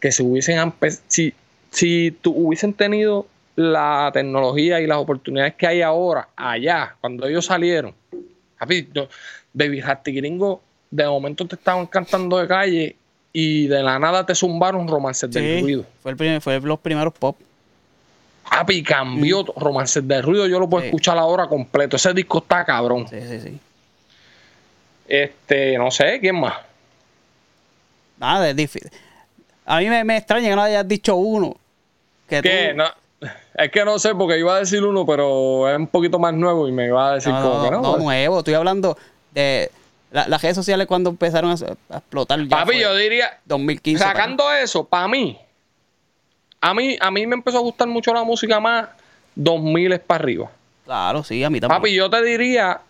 [0.00, 0.72] que si hubiesen
[1.08, 1.34] si,
[1.70, 7.44] si tu- hubiesen tenido la tecnología y las oportunidades que hay ahora, allá, cuando ellos
[7.44, 7.94] salieron,
[9.52, 12.96] Baby Rasty Gringo, de momento te estaban cantando de calle
[13.32, 15.86] y de la nada te zumbaron romances del Sí, ruido.
[16.02, 17.36] Fue, el primer, fue los primeros pop.
[18.50, 20.88] Papi, cambió romances del ruido, yo lo puedo Sí.
[20.88, 21.96] escuchar ahora completo.
[21.96, 23.06] Ese disco está cabrón.
[23.08, 23.60] Sí, sí, sí.
[25.10, 26.54] Este, no sé, ¿quién más?
[28.18, 28.90] Nada, es difícil.
[29.66, 31.56] A mí me, me extraña que no hayas dicho uno.
[32.28, 32.68] Que ¿Qué?
[32.70, 36.18] tú- No, es que no sé, porque iba a decir uno, pero es un poquito
[36.18, 37.82] más nuevo y me iba a decir No, como no, que no.
[37.82, 38.02] no, pues.
[38.04, 38.38] nuevo.
[38.38, 38.96] Estoy hablando
[39.32, 39.70] de
[40.12, 41.54] la- las redes sociales cuando empezaron a,
[41.94, 42.40] a explotar.
[42.42, 43.98] Ya Papi, yo diría, 2015.
[43.98, 44.20] para acá.
[44.22, 45.36] sacando eso, para mí,
[46.60, 48.88] a mí, a mí me empezó a gustar mucho la música más
[49.34, 50.50] 2000 es para arriba.
[50.84, 51.80] Claro, sí, a mí también.
[51.80, 52.80] Papi, yo te diría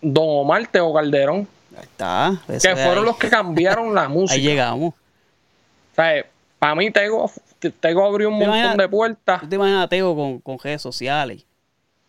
[0.00, 2.42] Don Omar Teo Calderón, Ahí está.
[2.46, 3.04] Que fueron ahí.
[3.04, 4.40] los que cambiaron la Ahí música.
[4.40, 4.94] llegamos.
[6.58, 7.30] para mí Tego,
[7.80, 8.76] Tego abrió un ¿Te montón imaginas?
[8.76, 9.40] de puertas.
[9.42, 11.44] ¿Tú te imaginas a Teo con, con redes sociales?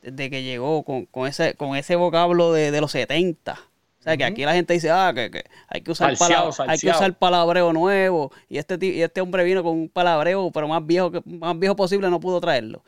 [0.02, 3.54] Desde que llegó con, con ese, con ese vocablo de, de los 70.
[3.54, 6.70] O sea, que aquí la gente dice, ah, que, que hay que usar Salseado, palab-
[6.70, 8.32] hay que usar palabreo nuevo.
[8.48, 11.58] Y este, ti- y este hombre vino con un palabreo, pero más viejo que más
[11.60, 12.84] viejo posible no pudo traerlo.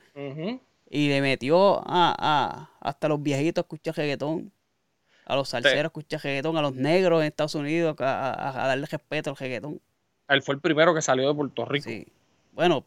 [0.89, 4.49] Y le metió a, a- hasta los viejitos a escuchar reggaetón.
[5.29, 6.57] A los salseros a escuchar reggaetón.
[6.57, 9.79] A los negros en Estados Unidos a, a- a darle respeto al reggaetón.
[10.27, 11.87] Él fue el primero que salió de Puerto Rico.
[11.89, 12.05] Sí.
[12.53, 12.83] Bueno,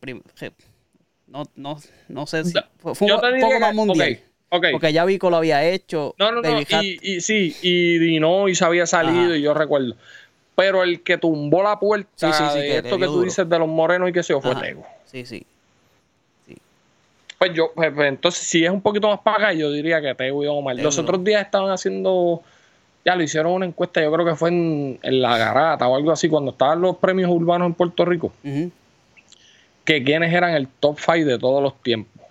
[1.28, 1.78] no, no,
[2.08, 2.52] no sé si.
[2.78, 4.18] Fue, fue yo un, poco más mundial.
[4.48, 4.66] ok, ok.
[4.72, 6.14] Porque ya Vico lo había hecho.
[6.18, 6.60] No, no, no.
[6.60, 9.36] Y, y sí, y se había salido, Ajá.
[9.36, 9.94] y yo recuerdo.
[10.54, 13.24] Pero el que tumbó la puerta Sí, sí, sí, de que esto que tú duro.
[13.24, 14.54] dices de los morenos y que se fue.
[14.56, 14.84] Tego.
[15.06, 15.46] Sí, sí.
[17.42, 20.14] Pues yo, pues, pues, entonces, si es un poquito más para acá, yo diría que
[20.14, 20.76] Tego y Omar.
[20.76, 22.40] Los otros días estaban haciendo,
[23.04, 26.12] ya lo hicieron una encuesta, yo creo que fue en, en La Garata o algo
[26.12, 28.32] así, cuando estaban los premios urbanos en Puerto Rico,
[29.84, 32.24] que quiénes eran el top 5 de todos los tiempos.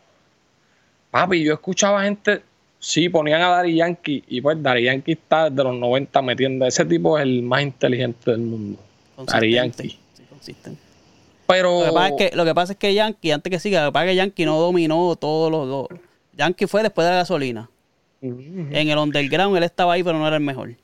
[1.09, 2.41] Papi, yo escuchaba gente,
[2.79, 6.85] sí, ponían a Dari Yankee, y pues Dari Yankee está desde los 90 metiendo, ese
[6.85, 8.79] tipo es el más inteligente del mundo.
[9.25, 9.51] Dari.
[9.55, 9.89] Yankee.
[10.13, 10.90] Sí, consistente.
[11.51, 13.83] Pero Lo que, pasa es que, lo que pasa es que Yankee, antes que siga,
[13.83, 15.67] lo que pasa es que Yankee no dominó todos los.
[15.67, 15.99] los-
[16.33, 17.69] Yankee fue después de la gasolina.
[18.21, 20.75] En el underground él estaba ahí, pero no era el mejor.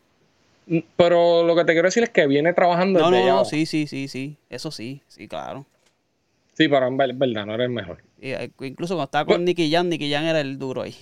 [0.98, 3.66] Pero lo que te quiero decir es que viene trabajando No, desde no, no, sí,
[3.66, 4.36] sí, sí, sí.
[4.50, 5.66] Eso sí, sí, claro.
[6.54, 8.04] Sí, pero en ver- verdad, no era el mejor.
[8.20, 9.46] Y, eh, incluso cuando estaba con Bueno.
[9.46, 10.96] Nicky Jan, Nicky Jan era el duro ahí.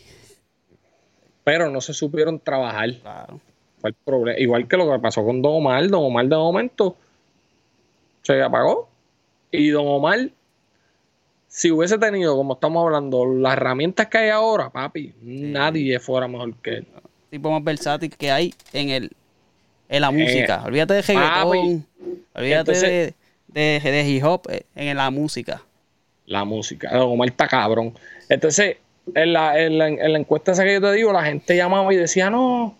[1.43, 2.93] Pero no se supieron trabajar.
[3.01, 3.39] Claro.
[3.79, 4.39] Fue el problema.
[4.39, 5.87] Igual que lo que pasó con Don Omar.
[5.87, 6.95] Don Omar de momento
[8.23, 8.89] se apagó.
[9.55, 10.29] Y Don Omar,
[11.47, 16.53] si hubiese tenido, como estamos hablando, las herramientas que hay ahora, papi, nadie fuera mejor
[16.61, 16.87] que él.
[17.29, 19.11] tipo más versátil que hay en el
[19.87, 20.63] en la música.
[20.65, 21.13] Olvídate de papi.
[21.17, 21.85] reggaetón.
[22.33, 23.13] Olvídate Entonces-
[23.47, 25.61] de, de, de hip hop eh, en la música.
[26.25, 26.89] La música.
[26.91, 27.93] Don Omar está cabrón.
[28.29, 28.77] Entonces,
[29.13, 31.93] en la, en la- en la encuesta esa que yo te digo, la gente llamaba
[31.93, 32.75] y decía, no,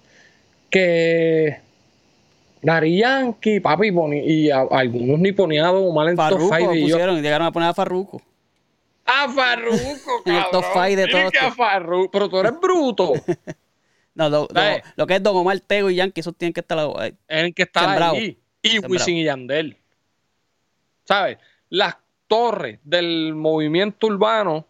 [0.72, 1.58] que
[2.66, 3.92] Dari Yankee, papi,
[4.26, 7.22] y a- algunos ni ponían a Don Omar en top Farruko 5 y yo, pusieron,
[7.22, 8.22] llegaron a poner a Farruko.
[9.06, 9.78] ¡A Farruko,
[10.26, 10.72] En el top cabrón!
[10.74, 11.52] five de Dile todos a.
[11.52, 13.14] Farruko, pero tú eres bruto.
[14.16, 14.62] No, lo, lo-
[14.96, 17.54] lo que es Don Omar, Tego y Yankee, esos tienen que estar eh, Es el
[17.54, 18.14] que está Sembrado.
[18.16, 18.40] ahí.
[18.64, 18.80] Y.
[18.80, 19.78] Wisin y Yandel.
[21.04, 21.38] ¿Sabes?
[21.70, 21.98] Las
[22.28, 24.66] torres del movimiento urbano.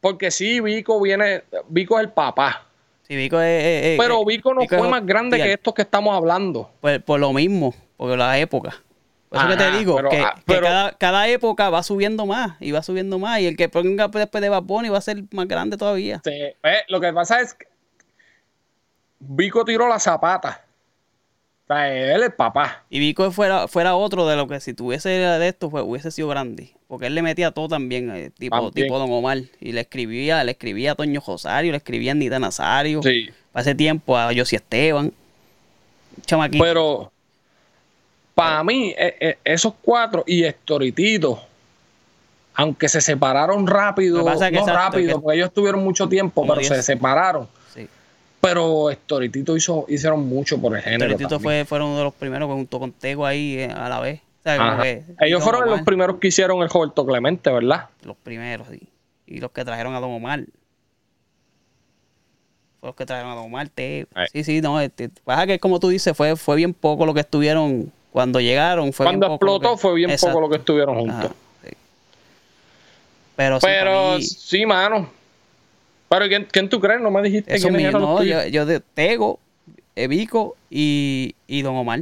[0.00, 1.42] Porque sí, Vico viene.
[1.68, 2.68] Vico es el papá.
[3.10, 5.82] Sí, Vico es, es- es- Pero Vico no Vico fue más grande que estos que
[5.82, 6.70] estamos hablando.
[6.80, 8.76] Por, por lo mismo, por la época.
[9.28, 11.82] Por eso que te Ajá, digo, pero- que, ah, que pero- cada, cada época va
[11.82, 13.40] subiendo más y va subiendo más.
[13.40, 16.20] Y el que ponga después de Bad Bunny va a ser más grande todavía.
[16.22, 16.54] Sí, eh,
[16.88, 17.66] lo que pasa es que
[19.18, 20.64] Vico tiró la zapata.
[21.66, 22.84] sea, él es papá.
[22.90, 26.28] Y Vico fuera, fuera otro de lo que si tuviese de esto pues, hubiese sido
[26.28, 26.74] grande.
[26.90, 28.86] Porque él le metía todo también, eh, tipo, También.
[28.88, 29.38] tipo Don Omar.
[29.60, 33.00] Y le escribía, le escribía a Toño Rosario, le escribía a Anita Nazario.
[33.00, 33.30] Sí.
[33.52, 35.12] Para ese tiempo a Josie Esteban.
[36.26, 36.64] Chamaquito.
[36.64, 37.12] Pero
[38.34, 41.40] para mí, eh, eh, esos cuatro y Estoritito,
[42.54, 46.66] aunque se separaron rápido, no exacto, rápido, que- porque ellos tuvieron mucho tiempo, Como pero
[46.66, 47.46] se separaron.
[47.72, 47.86] Sí.
[48.40, 51.16] Pero Estoritito hizo, hicieron mucho por el género.
[51.16, 51.40] También.
[51.40, 54.20] fue, fueron uno de los primeros que junto con Tego ahí eh, a la vez.
[54.42, 57.88] Que- Ellos Don fueron los primeros que hicieron el Roberto Clemente, ¿verdad?
[58.02, 58.80] Los primeros, sí.
[59.26, 60.44] Y los que trajeron a Don Omar.
[62.80, 64.08] Fue los que trajeron a Don Omar, Tego.
[64.14, 64.26] Ay.
[64.32, 64.80] Sí, sí, no.
[64.80, 68.92] Este, pasa que como tú dices, fue, fue bien poco lo que estuvieron cuando llegaron.
[68.92, 70.34] Fue Cuando bien poco lo explotó que- fue bien Exacto.
[70.34, 71.16] poco lo que estuvieron juntos.
[71.16, 71.34] Ajá,
[71.64, 71.70] sí.
[73.36, 75.10] Pero, sí, Pero para mí- sí, mano.
[76.08, 77.00] Pero ¿quién, quién tú crees?
[77.00, 78.44] No me dijiste eso quiénes eran los no, tuyos.
[78.46, 79.38] yo, yo de Tego,
[79.94, 82.00] Evico y, y Don Omar.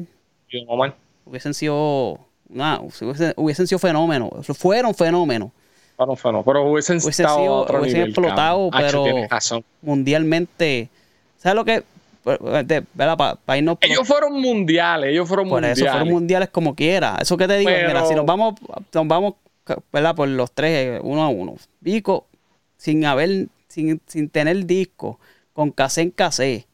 [0.49, 0.95] Yo, Omar.
[1.26, 2.18] Hubiesen sido.
[2.49, 4.30] Nah, hubiesen, hubiesen sido fenómenos.
[4.57, 5.51] Fueron fenómenos.
[5.96, 6.44] Fueron, fueron.
[6.44, 9.05] Pero hubiesen, Hubiesen estado sido- otro hubiesen nivel, explotado, cabrón.
[9.28, 10.88] Pero- mundialmente.
[11.38, 11.82] ¿Sabes lo que?
[12.24, 15.78] Para irnos Ellos fueron mundiales, ellos fueron por mundiales.
[15.78, 17.16] eso fueron mundiales como quiera.
[17.20, 18.55] Eso que te digo, Pero- mira, si nos vamos,
[18.92, 19.34] nos vamos,
[19.92, 20.14] ¿verdad?
[20.14, 21.55] Por los tres, uno a uno.
[21.80, 22.26] Vico,
[22.76, 25.18] sin haber, sin, sin tener disco,
[25.53, 26.66] con casé en casé,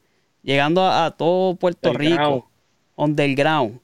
[0.43, 2.35] llegando a, a todo Puerto Underground.
[2.35, 2.49] Rico,
[2.97, 3.81] underground.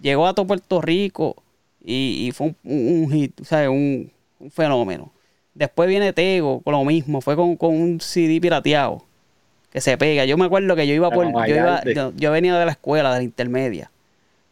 [0.00, 1.36] Llegó a todo Puerto Rico
[1.84, 3.68] y, y fue un, un- un hit, ¿sabes?
[3.68, 5.12] Un, un fenómeno.
[5.54, 9.02] Después viene Tego con lo mismo, fue con, con un CD pirateado
[9.72, 10.24] que se pega.
[10.24, 13.10] Yo me acuerdo que yo iba por, yo, iba, yo, yo venía de la escuela,
[13.12, 13.90] de la intermedia.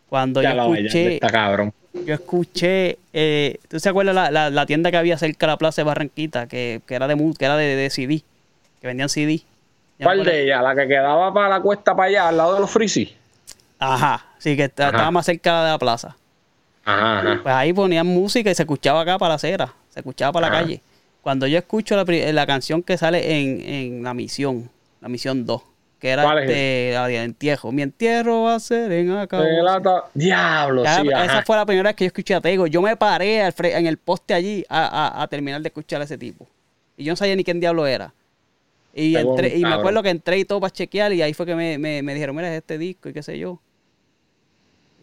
[0.09, 1.73] Cuando Ya yo escuché, está cabrón.
[2.07, 5.57] yo escuché, eh, ¿tú te acuerdas la, la, la tienda que había cerca de la
[5.59, 8.23] plaza de Barranquita, que, que era de que era de, de CD,
[8.81, 9.43] que vendían CD?
[10.03, 10.63] ¿Cuál de ellas?
[10.63, 13.11] La que quedaba para la cuesta para allá, al lado de los frisis.
[13.79, 16.17] Ajá, sí, que está- estaba más cerca de la plaza.
[16.85, 17.41] Ajá, ajá.
[17.43, 20.53] Pues ahí ponían música y se escuchaba acá para la acera, se escuchaba para la
[20.61, 20.83] calle.
[21.23, 24.71] Cuando yo escucho la, la canción que sale en, en La Misión,
[25.01, 25.63] La Misión 2,
[25.99, 27.73] que era ¿Cuál es este, la de entierro.
[27.73, 29.39] Mi entierro va a ser en acá.
[30.13, 32.67] Diablo, sí, esa fue la primera vez que yo escuché a Tego.
[32.67, 36.05] Yo me paré al en el poste allí a, a- a terminar de escuchar a
[36.05, 36.47] ese tipo.
[36.99, 38.13] Y yo no sabía ni quién diablo era.
[38.95, 41.55] Y, entré, y me acuerdo que entré y todo para chequear y ahí fue que
[41.57, 43.59] me, me- me dijeron, mira, es este disco y qué sé yo.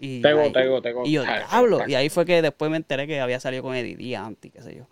[0.03, 0.51] Y Tego, ahí-.
[1.05, 1.77] Y yo, diablo.
[1.77, 1.89] Tego.
[1.89, 4.61] Y ahí fue que después me enteré que había salido con Eddie Díaz antes, qué
[4.61, 4.87] sé yo.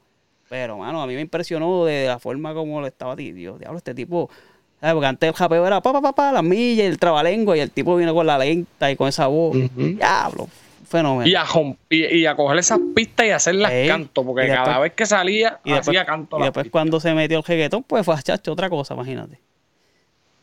[0.50, 3.58] Pero, mano, a mí me impresionó de la forma como lo estaba tío.
[3.58, 4.30] Diablo, este tipo...
[4.80, 4.94] ¿sabes?
[4.94, 7.60] Porque antes el japeo era pa, pa, pa, pa, la milla y el trabalengua y
[7.60, 9.56] el tipo vino con la lenta y con esa voz.
[9.56, 9.70] Ujú.
[9.76, 10.48] Diablo,
[10.88, 11.28] fenómeno.
[11.30, 11.44] Y a,
[11.90, 15.60] y, y a coger esas pistas y hacerlas canto, porque después- cada vez que salía,
[15.66, 16.40] y después, hacía canto.
[16.40, 16.72] y después pistas.
[16.72, 19.40] cuando se metió el reggaetón, pues fue chacho, otra cosa, imagínate.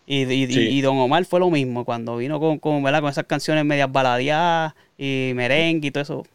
[0.07, 0.61] Y, y, y- Sí.
[0.61, 3.01] y Don Omar fue lo mismo, cuando vino con, con, ¿verdad?
[3.01, 6.27] con esas canciones medias baladeadas y merengue y todo eso.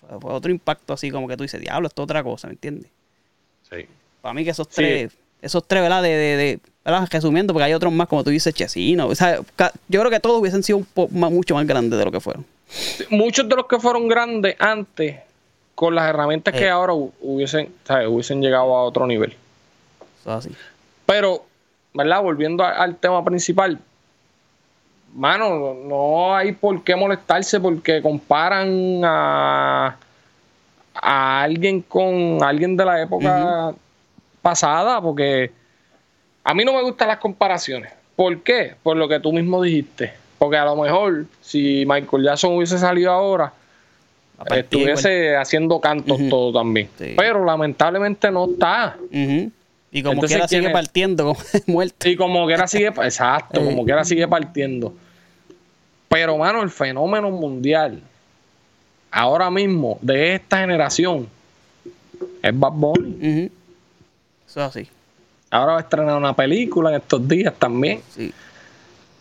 [0.00, 2.52] Fue, fue otro impacto así como que tú dices, diablo, esto es otra cosa, ¿me
[2.54, 2.90] entiendes?
[3.70, 3.86] Sí.
[4.20, 4.74] Para mí que esos Sí.
[4.76, 6.02] tres, esos tres, ¿verdad?
[6.02, 7.08] De, de, de- ¿verdad?
[7.10, 9.06] Resumiendo, porque hay otros más, como tú dices, Chesino.
[9.08, 9.36] O sea,
[9.88, 12.20] yo creo que todos hubiesen sido un po- más- mucho más grandes de lo que
[12.20, 12.44] fueron.
[13.10, 15.16] Muchos de los que fueron grandes antes,
[15.74, 16.58] con las herramientas Eh.
[16.58, 18.08] que ahora hu- hubiesen, ¿sabes?
[18.08, 19.30] hubiesen llegado a otro nivel.
[20.20, 20.50] Eso es así.
[21.06, 21.45] Pero,
[21.96, 22.22] ¿verdad?
[22.22, 23.78] Volviendo a- al tema principal,
[25.14, 29.96] mano, no hay por qué molestarse porque comparan a,
[30.94, 33.74] a alguien con alguien de la época
[34.42, 35.50] pasada, porque
[36.44, 37.92] a mí no me gustan las comparaciones.
[38.14, 38.74] ¿Por qué?
[38.82, 40.12] Por lo que tú mismo dijiste.
[40.38, 43.52] Porque a lo mejor, si Michael Jackson hubiese salido ahora,
[44.60, 46.88] estuviese haciendo cantos todo también.
[46.98, 47.14] Sí.
[47.16, 48.96] Pero lamentablemente no está.
[49.10, 49.50] Ujú.
[49.96, 50.72] Y como Entonces, quiera ¿quién sigue es?
[50.74, 51.36] partiendo
[51.66, 52.06] muerto.
[52.08, 53.64] Y como quiera sigue, exacto, Eh.
[53.64, 54.92] como quiera sigue partiendo.
[56.08, 58.02] Pero, mano, el fenómeno mundial,
[59.10, 61.26] ahora mismo, de esta generación,
[62.42, 63.50] es Bad Bunny.
[64.46, 64.88] Eso es así.
[65.50, 68.32] Ahora va a estrenar una película en estos días también, Sí.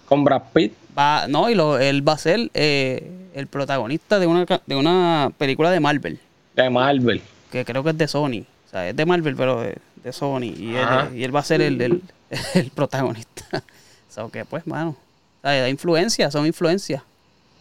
[0.08, 0.74] con Brad Pitt.
[0.98, 5.32] Va, no, y lo, él va a ser eh, el protagonista de una, de una
[5.38, 6.20] película de Marvel,
[6.56, 7.22] de Marvel.
[7.52, 8.44] que creo que es de Sony.
[8.68, 10.54] O sea, es de Marvel, pero de, de Sony.
[10.58, 12.02] Y él, y él va a ser el, el,
[12.54, 13.44] el protagonista.
[14.08, 14.96] O sea, que pues, mano.
[15.44, 17.04] Da influencia, son influencias.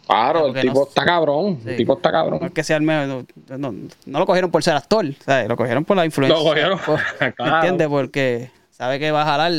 [0.07, 1.59] Claro, el tipo no- está cabrón.
[1.61, 1.69] Sí.
[1.71, 2.39] El tipo está No cabrón.
[2.45, 3.25] es que sea el me- no,
[3.57, 3.73] no,
[4.05, 5.49] no lo cogieron por ser actor, ¿sabes?
[5.49, 6.37] Lo cogieron por la influencia.
[6.37, 7.55] Lo cogieron, Por- ¿me claro.
[7.57, 7.87] ¿Entiendes?
[7.89, 9.51] Porque sabe que va a jalar,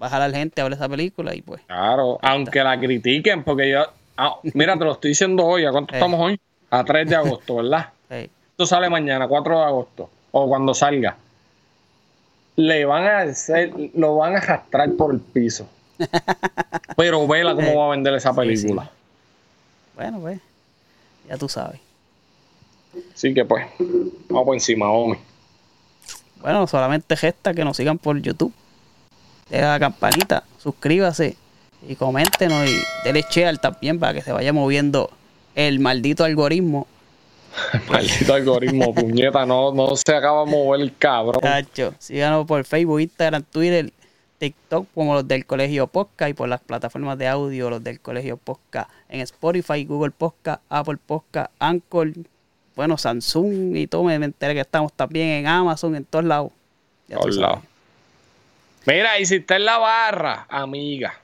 [0.00, 1.60] va a jalar gente a ver esa película y pues.
[1.66, 3.82] Claro, aunque la critiquen, porque yo.
[4.16, 5.64] ah, mira, te lo estoy diciendo hoy.
[5.64, 6.38] ¿A cuánto estamos hoy?
[6.70, 7.88] A 3 de agosto, ¿verdad?
[8.10, 11.16] hey, Esto sale mañana, 4 de agosto, o cuando salga.
[12.56, 15.66] Le van a hacer, lo van a arrastrar por el piso.
[16.96, 18.90] Pero vela cómo va a vender esa película.
[19.94, 20.40] Bueno, pues,
[21.28, 21.80] ya tú sabes.
[23.14, 23.66] Así que pues,
[24.28, 25.18] vamos por encima, hombre.
[26.40, 28.52] Bueno, solamente gesta que nos sigan por YouTube.
[29.48, 31.36] Deja la campanita, suscríbase
[31.86, 35.10] y coméntenos y denle share también para que se vaya moviendo
[35.54, 36.86] el maldito algoritmo.
[37.88, 41.40] Maldito algoritmo, puñeta, no, no se acaba de mover el cabrón.
[41.40, 43.92] Cacho, síganos por Facebook, Instagram, Twitter,
[44.38, 48.36] TikTok como los del Colegio Podcast y por las plataformas de audio los del Colegio
[48.36, 52.12] Podcast en Spotify, Google Podcast, Apple Podcast, Anchor,
[52.74, 54.04] bueno, Samsung y todo.
[54.04, 56.50] Me enteré que estamos también en Amazon, en todos lados.
[57.08, 57.60] Todos lados.
[58.86, 61.14] Mira, y si está en la barra, amiga,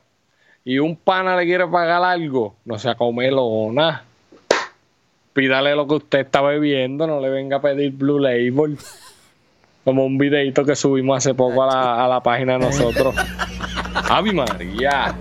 [0.65, 4.05] y un pana le quiere pagar algo, no se comelo o nada.
[5.39, 8.77] Pídale lo que usted está bebiendo, no le venga a pedir Blue Label.
[9.85, 13.15] Como un videito que subimos hace poco a la, a la página de nosotros.
[14.11, 15.15] ¡Ave María!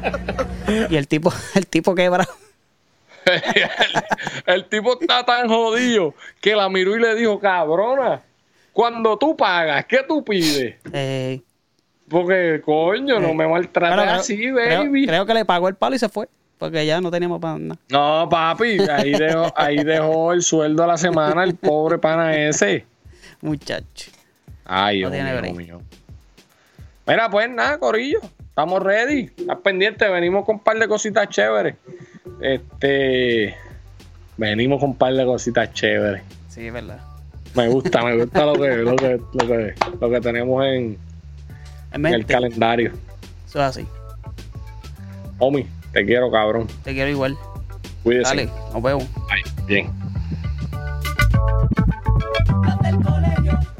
[0.89, 2.27] Y el tipo, el tipo quebra.
[3.25, 3.43] el,
[4.55, 8.23] el tipo está tan jodido que la miró y le dijo, cabrona,
[8.73, 10.77] cuando tú pagas, ¿qué tú pides?
[10.93, 11.41] Eh,
[12.09, 13.45] Porque, coño, no me
[14.01, 15.05] creo- así, creo- baby.
[15.05, 16.27] Creo, que le pagó el palo y se fue.
[16.57, 17.79] Porque ya no teníamos para nada.
[17.89, 22.85] No, papi, ahí dejó, ahí dejó el sueldo a la semana el pobre pana ese.
[23.41, 24.11] Muchacho.
[24.65, 25.81] Ay, No Dios mío, mío.
[27.05, 28.19] Mira, pues nada, Corillo.
[28.39, 29.29] Estamos ready.
[29.37, 30.09] Estás pendiente.
[30.09, 31.75] Venimos con un par de cositas chéveres.
[32.41, 33.55] Este.
[34.35, 36.23] Venimos con un par de cositas chéveres.
[36.49, 36.99] Sí, es verdad.
[37.55, 40.97] Me gusta, me gusta lo que, lo que, lo que, lo que tenemos en,
[41.93, 42.91] En en el calendario.
[43.47, 43.87] Eso es así.
[45.39, 45.65] Omi,
[45.97, 46.67] te quiero, cabrón.
[46.83, 47.35] Te quiero igual.
[48.03, 48.29] Cuídese.
[48.29, 49.07] Dale, nos vemos.
[49.31, 49.89] Ay, bien.